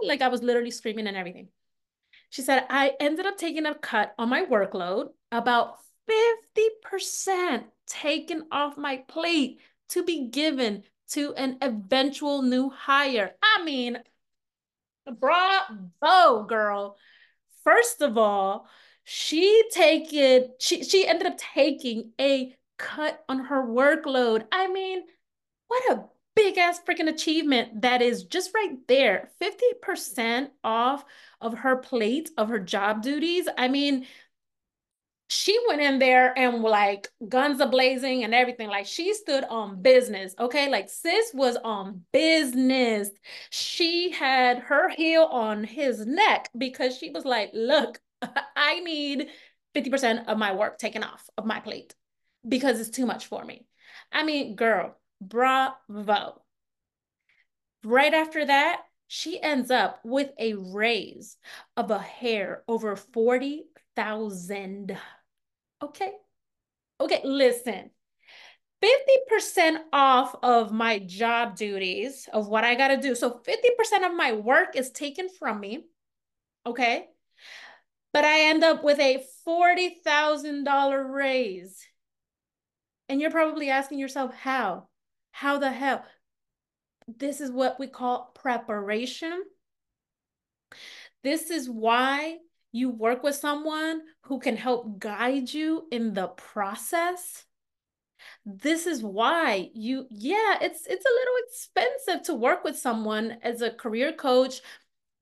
Like 0.02 0.24
I 0.24 0.30
was 0.30 0.42
literally 0.42 0.72
screaming 0.72 1.06
and 1.06 1.16
everything. 1.16 1.50
She 2.32 2.42
said, 2.42 2.66
I 2.72 2.94
ended 3.00 3.28
up 3.28 3.38
taking 3.38 3.68
a 3.68 3.76
cut 3.76 4.16
on 4.18 4.30
my 4.30 4.44
workload, 4.46 5.10
about 5.32 5.76
50% 6.10 7.66
taken 7.86 8.48
off 8.52 8.78
my 8.78 8.98
plate 9.08 9.60
to 9.90 10.04
be 10.04 10.28
given 10.30 10.82
to 11.10 11.36
an 11.36 11.60
eventual 11.62 12.42
new 12.42 12.72
hire. 12.72 13.36
I 13.44 13.64
mean, 13.64 14.00
bravo, 15.12 16.44
girl. 16.44 16.98
First 17.64 18.02
of 18.02 18.18
all, 18.18 18.68
she 19.04 19.64
take 19.72 20.14
it, 20.14 20.52
she, 20.60 20.84
she 20.84 21.08
ended 21.08 21.28
up 21.28 21.38
taking 21.38 22.12
a 22.20 22.56
cut 22.78 23.24
on 23.30 23.46
her 23.46 23.64
workload. 23.64 24.46
I 24.52 24.68
mean, 24.68 25.04
what 25.68 25.92
a 25.92 26.04
big 26.36 26.58
ass 26.58 26.80
freaking 26.88 27.10
achievement 27.10 27.82
that 27.82 28.02
is 28.02 28.24
just 28.24 28.52
right 28.56 28.76
there 28.88 29.30
50% 29.42 30.50
off 30.64 31.06
of 31.42 31.54
her 31.60 31.78
plate 31.78 32.32
of 32.38 32.50
her 32.50 32.60
job 32.60 33.04
duties 33.04 33.48
i 33.58 33.68
mean 33.68 34.06
she 35.34 35.58
went 35.68 35.82
in 35.82 36.00
there 36.00 36.38
and 36.38 36.62
like 36.62 37.10
guns 37.28 37.60
a 37.60 37.66
blazing 37.66 38.24
and 38.24 38.34
everything 38.34 38.70
like 38.70 38.86
she 38.86 39.14
stood 39.14 39.44
on 39.46 39.82
business 39.82 40.36
okay 40.40 40.70
like 40.70 40.90
sis 40.90 41.32
was 41.34 41.58
on 41.64 42.02
business 42.12 43.10
she 43.50 44.12
had 44.12 44.60
her 44.60 44.90
heel 44.90 45.24
on 45.24 45.64
his 45.64 46.06
neck 46.06 46.50
because 46.58 46.98
she 46.98 47.10
was 47.10 47.26
like 47.26 47.50
look 47.54 48.00
i 48.56 48.80
need 48.82 49.28
50% 49.76 50.28
of 50.28 50.38
my 50.38 50.54
work 50.54 50.78
taken 50.78 51.04
off 51.04 51.28
of 51.38 51.46
my 51.46 51.60
plate 51.60 51.96
because 52.48 52.80
it's 52.80 52.92
too 52.92 53.06
much 53.06 53.26
for 53.26 53.44
me 53.44 53.66
i 54.12 54.24
mean 54.24 54.56
girl 54.56 54.96
Bravo. 55.24 56.42
Right 57.84 58.14
after 58.14 58.46
that, 58.46 58.84
she 59.08 59.42
ends 59.42 59.72
up 59.72 60.00
with 60.04 60.32
a 60.38 60.54
raise 60.54 61.38
of 61.78 61.92
a 61.92 62.00
hair 62.00 62.64
over 62.68 62.96
40,000. 62.96 64.98
Okay. 65.84 66.12
Okay, 67.02 67.22
listen. 67.26 67.90
50% 68.84 69.78
off 69.92 70.36
of 70.44 70.72
my 70.72 71.00
job 71.00 71.56
duties 71.56 72.28
of 72.32 72.48
what 72.48 72.64
I 72.64 72.76
got 72.76 72.90
to 72.90 72.98
do. 72.98 73.16
So 73.16 73.30
50% 73.30 74.06
of 74.06 74.16
my 74.16 74.34
work 74.34 74.76
is 74.76 74.92
taken 74.92 75.30
from 75.30 75.60
me. 75.60 75.86
Okay. 76.66 77.08
But 78.14 78.26
I 78.26 78.50
end 78.50 78.64
up 78.64 78.84
with 78.84 79.00
a 79.00 79.26
$40,000 79.48 81.14
raise. 81.14 81.86
And 83.10 83.20
you're 83.20 83.32
probably 83.32 83.70
asking 83.70 84.00
yourself, 84.00 84.34
how? 84.34 84.88
How 85.32 85.58
the 85.60 85.72
hell? 85.72 86.06
This 87.08 87.42
is 87.42 87.52
what 87.52 87.80
we 87.80 87.88
call 87.88 88.32
preparation. 88.36 89.44
This 91.24 91.50
is 91.52 91.70
why 91.70 92.38
you 92.74 92.90
work 92.90 93.24
with 93.24 93.36
someone 93.36 94.02
who 94.24 94.40
can 94.40 94.58
help 94.58 95.00
guide 95.00 95.54
you 95.54 95.88
in 95.92 96.14
the 96.14 96.28
process. 96.28 97.46
This 98.46 98.88
is 98.88 99.04
why 99.04 99.70
you, 99.74 100.08
yeah, 100.10 100.58
it's 100.60 100.86
it's 100.88 101.06
a 101.06 101.10
little 101.10 101.34
expensive 101.48 102.24
to 102.26 102.34
work 102.34 102.64
with 102.64 102.78
someone 102.78 103.38
as 103.44 103.62
a 103.62 103.70
career 103.72 104.12
coach 104.12 104.62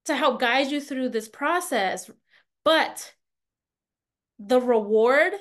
to 0.06 0.16
help 0.16 0.40
guide 0.40 0.72
you 0.72 0.80
through 0.80 1.10
this 1.10 1.28
process. 1.28 2.10
But 2.64 3.14
the 4.40 4.62
reward, 4.62 5.34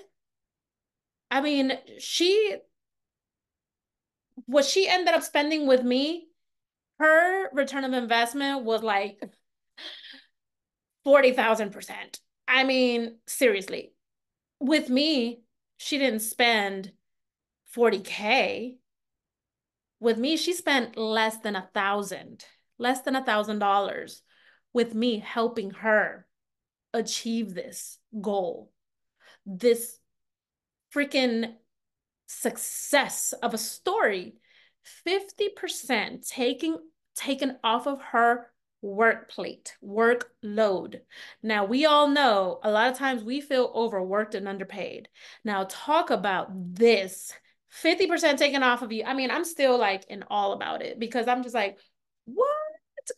I 1.30 1.40
mean, 1.40 1.78
she 1.98 2.56
what 4.46 4.64
she 4.64 4.88
ended 4.88 5.14
up 5.14 5.22
spending 5.22 5.68
with 5.68 5.84
me, 5.84 6.28
her 6.98 7.50
return 7.52 7.84
of 7.84 7.92
investment 7.92 8.64
was 8.64 8.82
like 8.82 9.22
40,000%. 11.06 12.20
I 12.46 12.64
mean, 12.64 13.18
seriously, 13.26 13.92
with 14.58 14.88
me, 14.88 15.42
she 15.76 15.98
didn't 15.98 16.20
spend 16.20 16.92
40K. 17.76 18.76
With 20.00 20.18
me, 20.18 20.36
she 20.36 20.52
spent 20.52 20.96
less 20.96 21.38
than 21.38 21.56
a 21.56 21.68
thousand, 21.74 22.44
less 22.78 23.02
than 23.02 23.16
a 23.16 23.24
thousand 23.24 23.58
dollars 23.60 24.22
with 24.72 24.94
me 24.94 25.18
helping 25.18 25.70
her 25.70 26.26
achieve 26.92 27.54
this 27.54 27.98
goal, 28.20 28.72
this 29.46 29.98
freaking 30.94 31.54
success 32.26 33.32
of 33.42 33.54
a 33.54 33.58
story 33.58 34.34
50% 35.06 36.26
taking 36.28 36.78
taken 37.16 37.56
off 37.62 37.86
of 37.86 38.00
her 38.00 38.46
work 38.82 39.30
plate, 39.30 39.76
workload. 39.84 41.00
Now, 41.42 41.64
we 41.64 41.84
all 41.86 42.08
know 42.08 42.60
a 42.62 42.70
lot 42.70 42.90
of 42.90 42.96
times 42.96 43.22
we 43.22 43.40
feel 43.40 43.70
overworked 43.74 44.34
and 44.34 44.48
underpaid. 44.48 45.08
Now, 45.44 45.66
talk 45.68 46.10
about 46.10 46.48
this 46.74 47.32
50% 47.68 48.38
taken 48.38 48.62
off 48.62 48.82
of 48.82 48.92
you. 48.92 49.04
I 49.04 49.14
mean, 49.14 49.30
I'm 49.30 49.44
still 49.44 49.78
like 49.78 50.04
in 50.08 50.24
all 50.28 50.52
about 50.52 50.82
it 50.82 50.98
because 50.98 51.28
I'm 51.28 51.42
just 51.42 51.54
like, 51.54 51.78
what? 52.24 52.48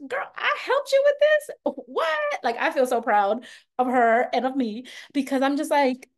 Girl, 0.09 0.27
I 0.37 0.57
helped 0.65 0.93
you 0.93 1.03
with 1.05 1.15
this? 1.21 1.75
What? 1.87 2.41
Like, 2.43 2.57
I 2.59 2.71
feel 2.71 2.87
so 2.87 3.03
proud 3.03 3.45
of 3.79 3.87
her 3.89 4.29
and 4.33 4.47
of 4.47 4.57
me 4.57 4.87
because 5.13 5.43
I'm 5.43 5.57
just 5.57 5.71
like, 5.71 6.09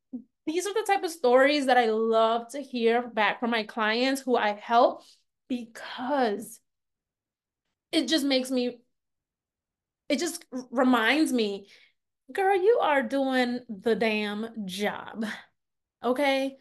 these 0.46 0.66
are 0.66 0.74
the 0.74 0.84
type 0.86 1.02
of 1.02 1.10
stories 1.10 1.66
that 1.66 1.78
I 1.78 1.86
love 1.86 2.48
to 2.50 2.60
hear 2.60 3.06
back 3.06 3.40
from 3.40 3.50
my 3.50 3.62
clients 3.64 4.20
who 4.20 4.36
I 4.36 4.52
help 4.52 5.02
because 5.48 6.60
it 7.92 8.08
just 8.08 8.24
makes 8.24 8.50
me, 8.50 8.78
it 10.08 10.18
just 10.18 10.44
reminds 10.70 11.32
me, 11.32 11.68
girl, 12.32 12.56
you 12.56 12.78
are 12.82 13.02
doing 13.02 13.60
the 13.68 13.94
damn 13.94 14.66
job. 14.66 15.24
Okay. 16.02 16.56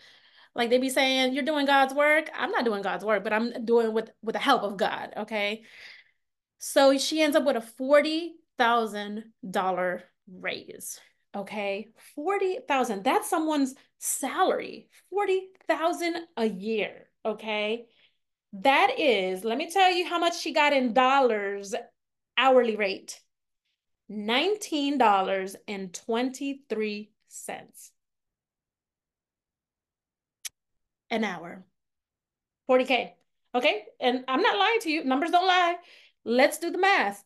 Like 0.56 0.69
they 0.69 0.77
be 0.77 0.89
saying, 0.89 1.34
you're 1.34 1.43
doing 1.43 1.65
God's 1.65 1.93
work. 1.93 2.29
I'm 2.34 2.51
not 2.51 2.63
doing 2.63 2.82
God's 2.82 3.03
work, 3.03 3.23
but 3.23 3.34
I'm 3.34 3.65
doing 3.65 3.91
with 3.91 4.10
with 4.21 4.34
the 4.34 4.39
help 4.39 4.63
of 4.63 4.77
God. 4.77 5.13
Okay. 5.17 5.63
So 6.60 6.97
she 6.97 7.21
ends 7.21 7.36
up 7.36 7.43
with 7.43 7.58
a 7.58 7.62
forty 7.62 8.36
thousand 8.58 9.25
dollar 9.49 10.03
raise. 10.32 10.99
Okay, 11.36 11.88
40,000. 12.15 13.03
That's 13.03 13.29
someone's 13.29 13.73
salary. 13.97 14.88
40,000 15.10 16.15
a 16.38 16.45
year, 16.45 17.08
okay? 17.25 17.86
That 18.53 18.99
is, 18.99 19.43
let 19.43 19.58
me 19.58 19.71
tell 19.71 19.91
you 19.91 20.06
how 20.06 20.19
much 20.19 20.39
she 20.39 20.53
got 20.53 20.73
in 20.73 20.93
dollars 20.93 21.73
hourly 22.38 22.75
rate. 22.75 23.19
$19.23 24.13 27.08
an 31.10 31.23
hour. 31.23 31.65
40K. 32.69 33.13
Okay. 33.56 33.84
And 33.99 34.23
I'm 34.28 34.41
not 34.41 34.58
lying 34.58 34.80
to 34.82 34.91
you. 34.91 35.04
Numbers 35.04 35.32
don't 35.32 35.47
lie. 35.47 35.78
Let's 36.26 36.60
do 36.60 36.69
the 36.71 36.78
math. 36.78 37.23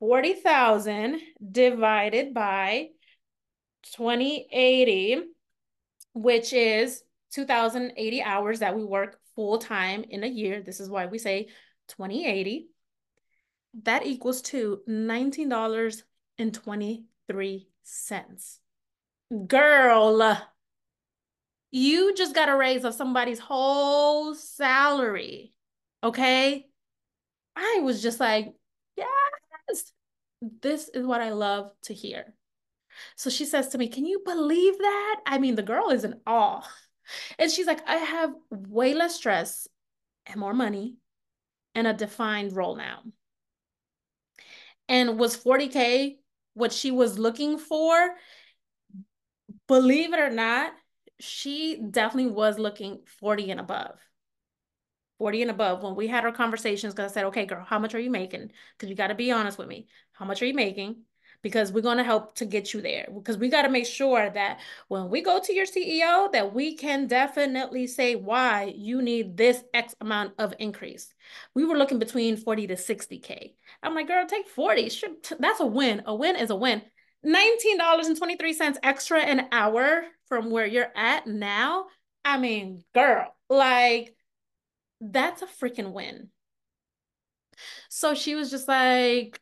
40,000 0.00 1.20
divided 1.50 2.34
by 2.34 2.88
2080, 3.96 5.22
which 6.14 6.52
is 6.52 7.02
2,080 7.32 8.22
hours 8.22 8.58
that 8.60 8.76
we 8.76 8.84
work 8.84 9.18
full 9.34 9.58
time 9.58 10.04
in 10.08 10.24
a 10.24 10.28
year. 10.28 10.60
This 10.60 10.80
is 10.80 10.90
why 10.90 11.06
we 11.06 11.18
say 11.18 11.48
2080. 11.88 12.68
That 13.82 14.06
equals 14.06 14.42
to 14.42 14.80
$19.23 16.38 17.04
23 17.28 17.68
cents. 17.82 18.60
Girl, 19.46 20.38
you 21.70 22.14
just 22.14 22.34
got 22.34 22.48
a 22.48 22.56
raise 22.56 22.84
of 22.84 22.94
somebody's 22.94 23.38
whole 23.38 24.34
salary. 24.34 25.52
Okay. 26.02 26.66
I 27.56 27.80
was 27.82 28.02
just 28.02 28.20
like, 28.20 28.52
yes, 28.96 29.92
this 30.60 30.88
is 30.88 31.06
what 31.06 31.20
I 31.20 31.30
love 31.30 31.70
to 31.84 31.94
hear. 31.94 32.34
So 33.16 33.30
she 33.30 33.44
says 33.44 33.68
to 33.68 33.78
me, 33.78 33.88
Can 33.88 34.06
you 34.06 34.22
believe 34.24 34.78
that? 34.78 35.20
I 35.26 35.38
mean, 35.38 35.54
the 35.56 35.62
girl 35.62 35.90
is 35.90 36.04
in 36.04 36.20
awe. 36.26 36.66
And 37.38 37.50
she's 37.50 37.66
like, 37.66 37.86
I 37.86 37.96
have 37.96 38.32
way 38.50 38.94
less 38.94 39.16
stress 39.16 39.68
and 40.24 40.40
more 40.40 40.54
money 40.54 40.96
and 41.74 41.86
a 41.86 41.92
defined 41.92 42.56
role 42.56 42.76
now. 42.76 43.02
And 44.88 45.18
was 45.18 45.36
40K 45.36 46.16
what 46.54 46.72
she 46.72 46.90
was 46.90 47.18
looking 47.18 47.58
for? 47.58 48.14
Believe 49.66 50.12
it 50.12 50.20
or 50.20 50.30
not, 50.30 50.72
she 51.20 51.80
definitely 51.90 52.30
was 52.32 52.58
looking 52.58 53.00
40 53.20 53.50
and 53.50 53.60
above. 53.60 53.98
40 55.18 55.42
and 55.42 55.50
above 55.50 55.82
when 55.82 55.94
we 55.94 56.08
had 56.08 56.24
our 56.24 56.32
conversations 56.32 56.92
because 56.94 57.10
I 57.12 57.14
said, 57.14 57.24
okay, 57.26 57.46
girl, 57.46 57.64
how 57.64 57.78
much 57.78 57.94
are 57.94 58.00
you 58.00 58.10
making? 58.10 58.50
Because 58.76 58.90
you 58.90 58.96
got 58.96 59.08
to 59.08 59.14
be 59.14 59.30
honest 59.30 59.58
with 59.58 59.68
me. 59.68 59.86
How 60.12 60.24
much 60.24 60.42
are 60.42 60.46
you 60.46 60.54
making? 60.54 61.02
Because 61.44 61.70
we're 61.70 61.82
going 61.82 61.98
to 61.98 62.04
help 62.04 62.34
to 62.36 62.46
get 62.46 62.72
you 62.72 62.80
there. 62.80 63.06
Because 63.14 63.36
we 63.36 63.50
got 63.50 63.62
to 63.62 63.68
make 63.68 63.84
sure 63.84 64.30
that 64.30 64.60
when 64.88 65.10
we 65.10 65.20
go 65.20 65.38
to 65.38 65.52
your 65.52 65.66
CEO, 65.66 66.32
that 66.32 66.54
we 66.54 66.74
can 66.74 67.06
definitely 67.06 67.86
say 67.86 68.16
why 68.16 68.72
you 68.74 69.02
need 69.02 69.36
this 69.36 69.62
X 69.74 69.94
amount 70.00 70.32
of 70.38 70.54
increase. 70.58 71.12
We 71.54 71.66
were 71.66 71.76
looking 71.76 71.98
between 71.98 72.38
40 72.38 72.68
to 72.68 72.74
60K. 72.74 73.52
I'm 73.82 73.94
like, 73.94 74.08
girl, 74.08 74.26
take 74.26 74.48
40. 74.48 74.90
That's 75.38 75.60
a 75.60 75.66
win. 75.66 76.02
A 76.06 76.14
win 76.14 76.36
is 76.36 76.48
a 76.48 76.56
win. 76.56 76.80
$19.23 77.26 78.76
extra 78.82 79.20
an 79.20 79.46
hour 79.52 80.04
from 80.28 80.50
where 80.50 80.66
you're 80.66 80.92
at 80.96 81.26
now. 81.26 81.86
I 82.24 82.38
mean, 82.38 82.84
girl, 82.94 83.34
like 83.50 84.16
that's 85.00 85.42
a 85.42 85.46
freaking 85.46 85.92
win. 85.92 86.30
So 87.90 88.14
she 88.14 88.34
was 88.34 88.50
just 88.50 88.66
like, 88.66 89.40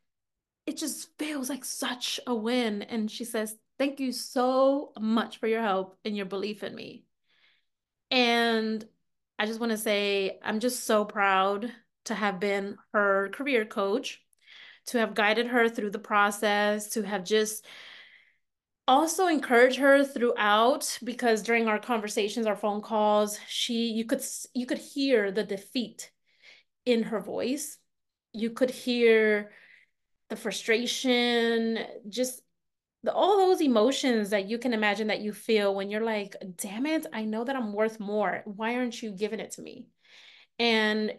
it 0.66 0.77
just 0.77 1.09
feels 1.18 1.48
like 1.48 1.64
such 1.64 2.20
a 2.27 2.35
win. 2.35 2.83
And 2.83 3.11
she 3.11 3.25
says, 3.25 3.57
Thank 3.79 4.01
you 4.01 4.12
so 4.12 4.92
much 5.01 5.38
for 5.38 5.48
your 5.48 5.62
help 5.62 5.96
and 6.05 6.16
your 6.16 6.27
belief 6.27 6.62
in 6.62 6.75
me. 6.75 7.05
And 8.11 8.87
I 9.38 9.46
just 9.46 9.59
want 9.59 9.72
to 9.72 9.79
say, 9.79 10.38
I'm 10.44 10.61
just 10.61 10.85
so 10.85 11.05
proud 11.05 11.72
to 12.05 12.14
have 12.14 12.38
been 12.38 12.77
her 12.92 13.31
career 13.31 13.64
coach, 13.64 14.20
to 14.87 14.98
have 14.98 15.14
guided 15.14 15.48
her 15.48 15.68
through 15.68 15.90
the 15.90 15.98
process, 15.98 16.90
to 16.90 17.03
have 17.03 17.25
just 17.25 17.64
also 18.87 19.27
encourage 19.27 19.77
her 19.77 20.05
throughout 20.05 20.98
because 21.05 21.42
during 21.42 21.68
our 21.68 21.79
conversations 21.79 22.46
our 22.46 22.57
phone 22.57 22.83
calls 22.83 23.38
she 23.48 23.92
you 23.92 24.05
could 24.05 24.20
you 24.55 24.66
could 24.66 24.79
hear 24.79 25.31
the 25.31 25.44
defeat 25.44 26.11
in 26.85 27.05
her 27.05 27.20
voice 27.20 27.79
you 28.33 28.51
could 28.51 28.70
hear 28.70 29.53
the 30.33 30.37
frustration 30.37 31.79
just 32.09 32.40
the, 33.03 33.12
all 33.12 33.37
those 33.37 33.61
emotions 33.61 34.31
that 34.31 34.49
you 34.49 34.57
can 34.57 34.73
imagine 34.73 35.09
that 35.09 35.21
you 35.21 35.31
feel 35.31 35.75
when 35.75 35.90
you're 35.90 36.01
like 36.01 36.35
damn 36.57 36.87
it 36.87 37.05
i 37.12 37.23
know 37.23 37.45
that 37.45 37.55
i'm 37.55 37.75
worth 37.75 38.01
more. 38.01 38.42
Why 38.47 38.77
aren't 38.77 39.03
you 39.03 39.12
giving 39.12 39.40
it 39.40 39.53
to 39.53 39.62
me? 39.62 39.85
And 40.59 41.12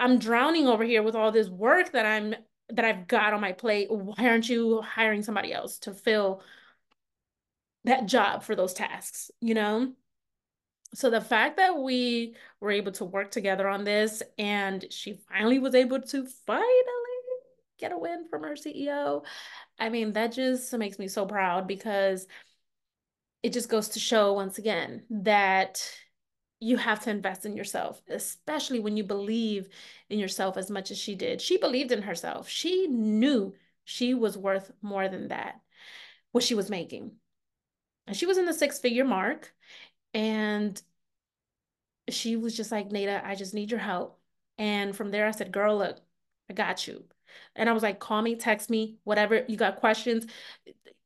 i'm 0.00 0.18
drowning 0.18 0.66
over 0.66 0.82
here 0.82 1.02
with 1.02 1.14
all 1.14 1.30
this 1.30 1.50
work 1.50 1.92
that 1.92 2.06
i'm 2.06 2.34
that 2.70 2.86
i've 2.86 3.06
got 3.06 3.34
on 3.34 3.42
my 3.42 3.52
plate. 3.52 3.88
Why 3.90 4.28
aren't 4.28 4.48
you 4.48 4.80
hiring 4.80 5.22
somebody 5.22 5.52
else 5.52 5.78
to 5.80 5.92
fill 5.92 6.42
that 7.84 8.06
job 8.06 8.44
for 8.44 8.56
those 8.56 8.72
tasks, 8.72 9.30
you 9.42 9.52
know? 9.52 9.92
So 10.94 11.10
the 11.10 11.20
fact 11.20 11.58
that 11.58 11.76
we 11.76 12.34
were 12.60 12.70
able 12.70 12.92
to 12.92 13.04
work 13.04 13.30
together 13.30 13.68
on 13.68 13.84
this 13.84 14.22
and 14.38 14.86
she 14.90 15.18
finally 15.28 15.58
was 15.58 15.74
able 15.74 16.00
to 16.00 16.26
finally 16.46 17.03
get 17.78 17.92
a 17.92 17.98
win 17.98 18.26
from 18.28 18.42
her 18.42 18.56
CEO, 18.56 19.24
I 19.78 19.88
mean, 19.88 20.12
that 20.12 20.32
just 20.32 20.72
makes 20.74 20.98
me 20.98 21.08
so 21.08 21.26
proud 21.26 21.66
because 21.66 22.26
it 23.42 23.52
just 23.52 23.68
goes 23.68 23.90
to 23.90 24.00
show 24.00 24.32
once 24.32 24.58
again 24.58 25.02
that 25.10 25.82
you 26.60 26.76
have 26.78 27.00
to 27.00 27.10
invest 27.10 27.44
in 27.44 27.56
yourself, 27.56 28.00
especially 28.08 28.80
when 28.80 28.96
you 28.96 29.04
believe 29.04 29.68
in 30.08 30.18
yourself 30.18 30.56
as 30.56 30.70
much 30.70 30.90
as 30.90 30.98
she 30.98 31.14
did. 31.14 31.40
She 31.42 31.58
believed 31.58 31.92
in 31.92 32.02
herself. 32.02 32.48
She 32.48 32.86
knew 32.86 33.54
she 33.84 34.14
was 34.14 34.38
worth 34.38 34.70
more 34.80 35.08
than 35.08 35.28
that, 35.28 35.60
what 36.32 36.44
she 36.44 36.54
was 36.54 36.70
making. 36.70 37.12
And 38.06 38.16
she 38.16 38.26
was 38.26 38.38
in 38.38 38.46
the 38.46 38.54
six 38.54 38.78
figure 38.78 39.04
mark. 39.04 39.52
And 40.14 40.80
she 42.08 42.36
was 42.36 42.56
just 42.56 42.72
like, 42.72 42.90
Nada, 42.90 43.22
I 43.24 43.34
just 43.34 43.54
need 43.54 43.70
your 43.70 43.80
help. 43.80 44.18
And 44.58 44.94
from 44.94 45.10
there, 45.10 45.26
I 45.26 45.32
said, 45.32 45.52
Girl, 45.52 45.76
look, 45.76 46.00
I 46.48 46.52
got 46.52 46.86
you. 46.86 47.04
And 47.56 47.68
I 47.68 47.72
was 47.72 47.82
like, 47.82 48.00
Call 48.00 48.22
me, 48.22 48.36
text 48.36 48.70
me, 48.70 48.96
whatever. 49.04 49.44
You 49.48 49.56
got 49.56 49.76
questions. 49.76 50.26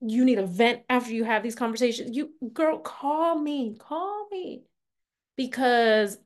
You 0.01 0.25
need 0.25 0.39
a 0.39 0.47
vent 0.47 0.83
after 0.89 1.13
you 1.13 1.25
have 1.25 1.43
these 1.43 1.55
conversations. 1.57 2.17
You, 2.17 2.31
girl, 2.53 2.79
call 2.79 3.39
me, 3.39 3.77
call 3.79 4.29
me. 4.31 4.63
Because 5.37 6.19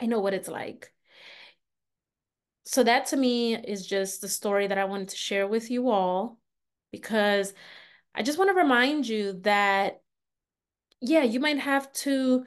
I 0.00 0.06
know 0.06 0.20
what 0.20 0.34
it's 0.34 0.48
like. 0.48 0.92
So, 2.64 2.82
that 2.84 3.06
to 3.06 3.16
me 3.16 3.56
is 3.56 3.86
just 3.86 4.20
the 4.20 4.28
story 4.28 4.66
that 4.66 4.78
I 4.78 4.84
wanted 4.84 5.08
to 5.08 5.16
share 5.16 5.46
with 5.46 5.70
you 5.70 5.88
all 5.88 6.38
because 6.92 7.54
I 8.14 8.22
just 8.22 8.38
want 8.38 8.50
to 8.50 8.54
remind 8.54 9.06
you 9.08 9.40
that, 9.42 10.02
yeah, 11.00 11.22
you 11.22 11.40
might 11.40 11.58
have 11.58 11.92
to 11.94 12.44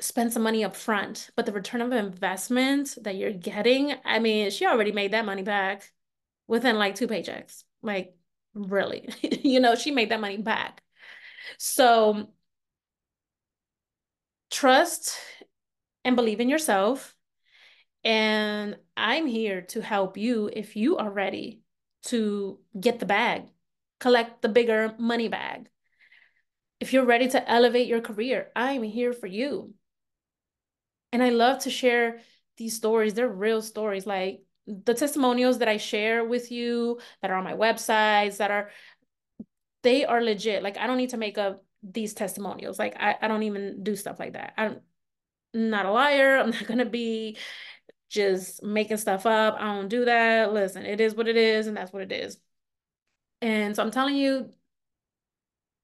spend 0.00 0.32
some 0.32 0.42
money 0.42 0.64
up 0.64 0.76
front, 0.76 1.30
but 1.36 1.46
the 1.46 1.52
return 1.52 1.80
of 1.80 1.92
investment 1.92 2.98
that 3.02 3.16
you're 3.16 3.32
getting, 3.32 3.94
I 4.04 4.18
mean, 4.18 4.50
she 4.50 4.66
already 4.66 4.92
made 4.92 5.12
that 5.12 5.24
money 5.24 5.42
back 5.42 5.90
within 6.46 6.76
like 6.76 6.94
two 6.94 7.08
paychecks. 7.08 7.64
Like, 7.82 8.14
really, 8.54 9.08
you 9.22 9.60
know, 9.60 9.74
she 9.74 9.90
made 9.90 10.10
that 10.10 10.20
money 10.20 10.38
back. 10.38 10.82
So, 11.58 12.28
trust 14.50 15.18
and 16.04 16.16
believe 16.16 16.40
in 16.40 16.48
yourself. 16.48 17.14
And 18.04 18.76
I'm 18.96 19.26
here 19.26 19.62
to 19.62 19.80
help 19.82 20.16
you 20.16 20.48
if 20.52 20.76
you 20.76 20.96
are 20.96 21.10
ready 21.10 21.62
to 22.04 22.60
get 22.78 23.00
the 23.00 23.06
bag 23.06 23.48
collect 23.98 24.42
the 24.42 24.48
bigger 24.48 24.94
money 24.98 25.28
bag. 25.28 25.68
If 26.80 26.92
you're 26.92 27.04
ready 27.04 27.28
to 27.28 27.50
elevate 27.50 27.88
your 27.88 28.00
career, 28.00 28.48
I'm 28.54 28.82
here 28.82 29.12
for 29.12 29.26
you. 29.26 29.74
And 31.12 31.22
I 31.22 31.30
love 31.30 31.60
to 31.60 31.70
share 31.70 32.20
these 32.56 32.74
stories. 32.74 33.14
They're 33.14 33.28
real 33.28 33.62
stories. 33.62 34.06
Like 34.06 34.42
the 34.66 34.94
testimonials 34.94 35.58
that 35.58 35.68
I 35.68 35.76
share 35.76 36.24
with 36.24 36.50
you 36.50 37.00
that 37.22 37.30
are 37.30 37.36
on 37.36 37.44
my 37.44 37.54
websites, 37.54 38.38
that 38.38 38.50
are, 38.50 38.70
they 39.82 40.04
are 40.04 40.22
legit. 40.22 40.62
Like 40.62 40.78
I 40.78 40.86
don't 40.86 40.96
need 40.96 41.10
to 41.10 41.16
make 41.16 41.38
up 41.38 41.64
these 41.82 42.14
testimonials. 42.14 42.78
Like 42.78 42.96
I, 42.98 43.16
I 43.20 43.28
don't 43.28 43.44
even 43.44 43.82
do 43.82 43.94
stuff 43.96 44.18
like 44.18 44.32
that. 44.32 44.54
I'm 44.56 44.80
not 45.54 45.86
a 45.86 45.90
liar. 45.90 46.38
I'm 46.38 46.50
not 46.50 46.66
going 46.66 46.78
to 46.78 46.84
be 46.84 47.38
just 48.08 48.62
making 48.62 48.98
stuff 48.98 49.26
up. 49.26 49.56
I 49.58 49.74
don't 49.74 49.88
do 49.88 50.04
that. 50.04 50.52
Listen, 50.52 50.84
it 50.86 51.00
is 51.00 51.14
what 51.14 51.28
it 51.28 51.36
is, 51.36 51.66
and 51.66 51.76
that's 51.76 51.92
what 51.92 52.02
it 52.02 52.12
is. 52.12 52.38
And 53.42 53.74
so 53.76 53.82
I'm 53.82 53.90
telling 53.90 54.16
you, 54.16 54.50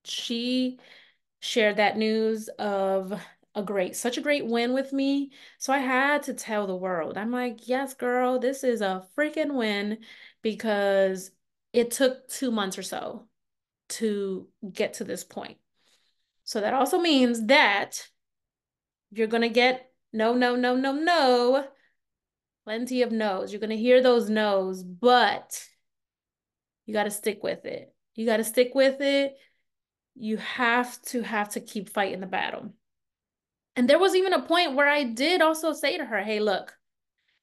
she 0.05 0.79
shared 1.41 1.77
that 1.77 1.97
news 1.97 2.49
of 2.49 3.21
a 3.55 3.63
great, 3.63 3.97
such 3.97 4.17
a 4.17 4.23
great 4.23 4.47
win 4.47 4.73
with 4.73 4.93
me. 4.93 5.31
So 5.59 5.73
I 5.73 5.79
had 5.79 6.23
to 6.25 6.35
tell 6.35 6.67
the 6.67 6.77
world. 6.77 7.19
I'm 7.19 7.31
like, 7.31 7.69
yes, 7.69 7.95
girl, 7.95 8.39
this 8.39 8.65
is 8.65 8.81
a 8.81 9.07
freaking 9.17 9.55
win 9.55 9.99
because 10.43 11.31
it 11.73 11.91
took 11.91 12.29
two 12.29 12.51
months 12.51 12.79
or 12.79 12.83
so 12.83 13.27
to 13.91 14.49
get 14.73 14.95
to 14.95 15.05
this 15.05 15.25
point. 15.25 15.59
So 16.45 16.61
that 16.61 16.75
also 16.75 16.99
means 16.99 17.47
that 17.47 18.09
you're 19.11 19.27
going 19.27 19.43
to 19.43 19.49
get 19.49 19.91
no, 20.13 20.35
no, 20.35 20.57
no, 20.57 20.75
no, 20.75 20.93
no, 20.93 21.67
plenty 22.65 23.03
of 23.03 23.13
no's. 23.13 23.53
You're 23.53 23.61
going 23.61 23.71
to 23.71 23.77
hear 23.77 24.03
those 24.03 24.29
no's, 24.29 24.83
but 24.83 25.67
you 26.87 26.93
got 26.95 27.05
to 27.05 27.11
stick 27.11 27.43
with 27.43 27.65
it. 27.65 27.95
You 28.15 28.27
got 28.27 28.39
to 28.39 28.45
stick 28.45 28.75
with 28.75 29.01
it. 29.01 29.37
You 30.15 30.37
have 30.39 31.01
to 31.03 31.23
have 31.23 31.51
to 31.51 31.61
keep 31.61 31.89
fighting 31.89 32.21
the 32.21 32.27
battle. 32.27 32.75
And 33.77 33.89
there 33.89 33.99
was 33.99 34.15
even 34.15 34.33
a 34.33 34.43
point 34.43 34.75
where 34.75 34.89
I 34.89 35.05
did 35.05 35.41
also 35.41 35.73
say 35.73 35.97
to 35.97 36.05
her, 36.05 36.23
hey, 36.23 36.41
look, 36.41 36.77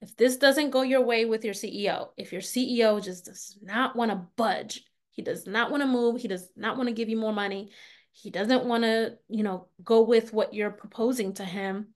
if 0.01 0.15
this 0.15 0.37
doesn't 0.37 0.69
go 0.69 0.81
your 0.81 1.01
way 1.01 1.25
with 1.25 1.43
your 1.43 1.53
CEO, 1.53 2.09
if 2.17 2.31
your 2.31 2.41
CEO 2.41 3.03
just 3.03 3.25
does 3.25 3.57
not 3.61 3.95
want 3.95 4.11
to 4.11 4.27
budge, 4.35 4.83
he 5.11 5.21
does 5.21 5.47
not 5.47 5.71
want 5.71 5.81
to 5.81 5.87
move, 5.87 6.21
he 6.21 6.27
does 6.27 6.47
not 6.55 6.77
want 6.77 6.87
to 6.87 6.95
give 6.95 7.09
you 7.09 7.17
more 7.17 7.33
money, 7.33 7.71
he 8.11 8.29
doesn't 8.29 8.65
want 8.65 8.83
to, 8.83 9.17
you 9.27 9.43
know, 9.43 9.67
go 9.83 10.01
with 10.01 10.31
what 10.31 10.53
you're 10.53 10.71
proposing 10.71 11.33
to 11.33 11.43
him, 11.43 11.89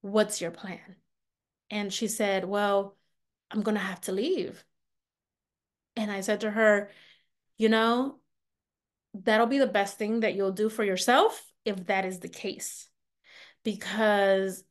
what's 0.00 0.40
your 0.40 0.50
plan? 0.50 0.96
And 1.70 1.92
she 1.92 2.08
said, 2.08 2.44
well, 2.44 2.96
I'm 3.50 3.62
going 3.62 3.76
to 3.76 3.80
have 3.80 4.00
to 4.02 4.12
leave. 4.12 4.64
And 5.96 6.10
I 6.10 6.22
said 6.22 6.40
to 6.40 6.50
her, 6.50 6.90
you 7.58 7.68
know, 7.68 8.18
that'll 9.14 9.46
be 9.46 9.58
the 9.58 9.66
best 9.66 9.96
thing 9.96 10.20
that 10.20 10.34
you'll 10.34 10.52
do 10.52 10.68
for 10.68 10.82
yourself 10.82 11.44
if 11.64 11.86
that 11.86 12.04
is 12.04 12.18
the 12.18 12.28
case. 12.28 12.88
Because 13.64 14.62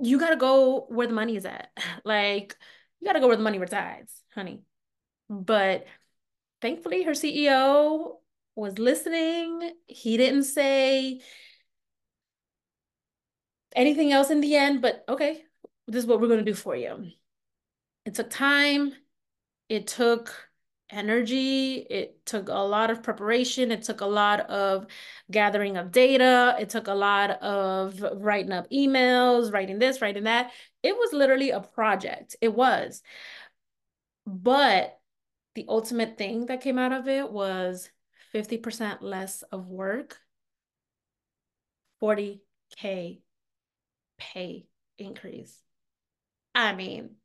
you 0.00 0.18
got 0.18 0.30
to 0.30 0.36
go 0.36 0.86
where 0.88 1.06
the 1.06 1.12
money 1.12 1.36
is 1.36 1.44
at. 1.44 1.70
Like, 2.04 2.56
you 3.00 3.06
got 3.06 3.12
to 3.14 3.20
go 3.20 3.28
where 3.28 3.36
the 3.36 3.42
money 3.42 3.58
resides, 3.58 4.12
honey. 4.34 4.62
But 5.28 5.86
thankfully, 6.60 7.02
her 7.04 7.14
CEO 7.14 8.18
was 8.56 8.78
listening. 8.78 9.72
He 9.86 10.16
didn't 10.16 10.44
say 10.44 11.20
anything 13.74 14.12
else 14.12 14.30
in 14.30 14.40
the 14.40 14.56
end, 14.56 14.82
but 14.82 15.04
okay, 15.08 15.42
this 15.86 16.02
is 16.02 16.06
what 16.06 16.20
we're 16.20 16.28
going 16.28 16.44
to 16.44 16.50
do 16.50 16.54
for 16.54 16.74
you. 16.74 17.10
It 18.04 18.14
took 18.14 18.30
time, 18.30 18.92
it 19.68 19.86
took 19.86 20.49
energy, 20.92 21.76
it 21.90 22.24
took 22.26 22.48
a 22.48 22.54
lot 22.54 22.90
of 22.90 23.02
preparation, 23.02 23.70
it 23.70 23.82
took 23.82 24.00
a 24.00 24.06
lot 24.06 24.40
of 24.40 24.86
gathering 25.30 25.76
of 25.76 25.92
data, 25.92 26.56
it 26.58 26.68
took 26.70 26.88
a 26.88 26.94
lot 26.94 27.30
of 27.42 28.00
writing 28.16 28.52
up 28.52 28.68
emails, 28.70 29.52
writing 29.52 29.78
this, 29.78 30.00
writing 30.00 30.24
that. 30.24 30.52
It 30.82 30.96
was 30.96 31.12
literally 31.12 31.50
a 31.50 31.60
project. 31.60 32.36
It 32.40 32.54
was. 32.54 33.02
But 34.26 34.98
the 35.54 35.66
ultimate 35.68 36.16
thing 36.18 36.46
that 36.46 36.60
came 36.60 36.78
out 36.78 36.92
of 36.92 37.08
it 37.08 37.30
was 37.30 37.90
50% 38.32 39.02
less 39.02 39.42
of 39.42 39.66
work, 39.66 40.18
40K 42.00 43.20
pay 44.18 44.66
increase. 44.98 45.58
I 46.54 46.74
mean, 46.74 47.16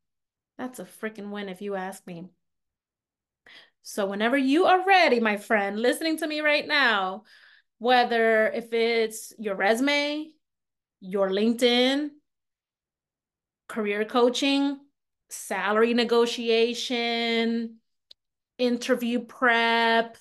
that's 0.58 0.80
a 0.80 0.86
freaking 0.86 1.30
win 1.32 1.50
if 1.50 1.62
you 1.62 1.76
ask 1.76 2.06
me. 2.08 2.30
So, 3.88 4.08
whenever 4.08 4.36
you 4.36 4.66
are 4.66 4.84
ready, 4.84 5.20
my 5.20 5.38
friend, 5.38 5.80
listening 5.80 6.18
to 6.18 6.28
me 6.28 6.42
right 6.42 6.68
now, 6.68 7.22
whether 7.78 8.48
if 8.48 8.74
it's 8.74 9.32
your 9.38 9.54
resume, 9.54 10.32
your 11.02 11.30
LinkedIn, 11.30 12.10
career 13.68 14.04
coaching, 14.04 14.80
salary 15.30 15.94
negotiation, 15.94 17.76
interview 18.58 19.20
prep, 19.20 20.18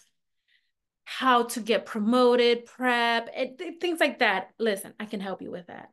how 1.04 1.44
to 1.44 1.60
get 1.60 1.86
promoted 1.86 2.66
prep, 2.66 3.30
it, 3.34 3.80
things 3.80 3.98
like 3.98 4.18
that. 4.18 4.50
Listen, 4.58 4.92
I 5.00 5.06
can 5.06 5.20
help 5.20 5.40
you 5.40 5.50
with 5.50 5.68
that. 5.68 5.88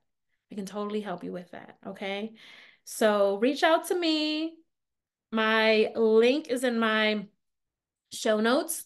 I 0.51 0.55
can 0.55 0.65
totally 0.65 0.99
help 0.99 1.23
you 1.23 1.31
with 1.31 1.49
that. 1.51 1.77
Okay. 1.87 2.33
So 2.83 3.37
reach 3.37 3.63
out 3.63 3.87
to 3.87 3.95
me. 3.97 4.55
My 5.31 5.93
link 5.95 6.49
is 6.49 6.65
in 6.65 6.77
my 6.77 7.27
show 8.11 8.39
notes. 8.39 8.85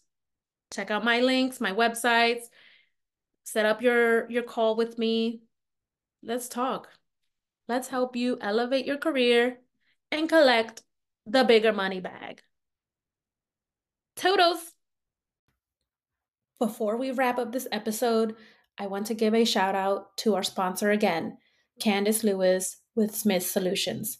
Check 0.73 0.91
out 0.91 1.03
my 1.03 1.21
links, 1.21 1.61
my 1.61 1.71
websites. 1.71 2.43
Set 3.43 3.65
up 3.65 3.81
your, 3.81 4.29
your 4.29 4.43
call 4.43 4.75
with 4.75 4.97
me. 4.97 5.41
Let's 6.23 6.47
talk. 6.47 6.89
Let's 7.67 7.87
help 7.87 8.15
you 8.15 8.37
elevate 8.41 8.85
your 8.85 8.97
career 8.97 9.59
and 10.11 10.29
collect 10.29 10.81
the 11.25 11.43
bigger 11.43 11.73
money 11.73 11.99
bag. 11.99 12.41
Toodles! 14.15 14.71
Before 16.59 16.97
we 16.97 17.11
wrap 17.11 17.37
up 17.37 17.51
this 17.51 17.67
episode, 17.71 18.35
I 18.77 18.87
want 18.87 19.07
to 19.07 19.13
give 19.13 19.33
a 19.33 19.45
shout 19.45 19.75
out 19.75 20.15
to 20.17 20.35
our 20.35 20.43
sponsor 20.43 20.91
again, 20.91 21.37
Candice 21.81 22.23
Lewis 22.23 22.77
with 22.95 23.15
Smith 23.15 23.45
Solutions. 23.45 24.19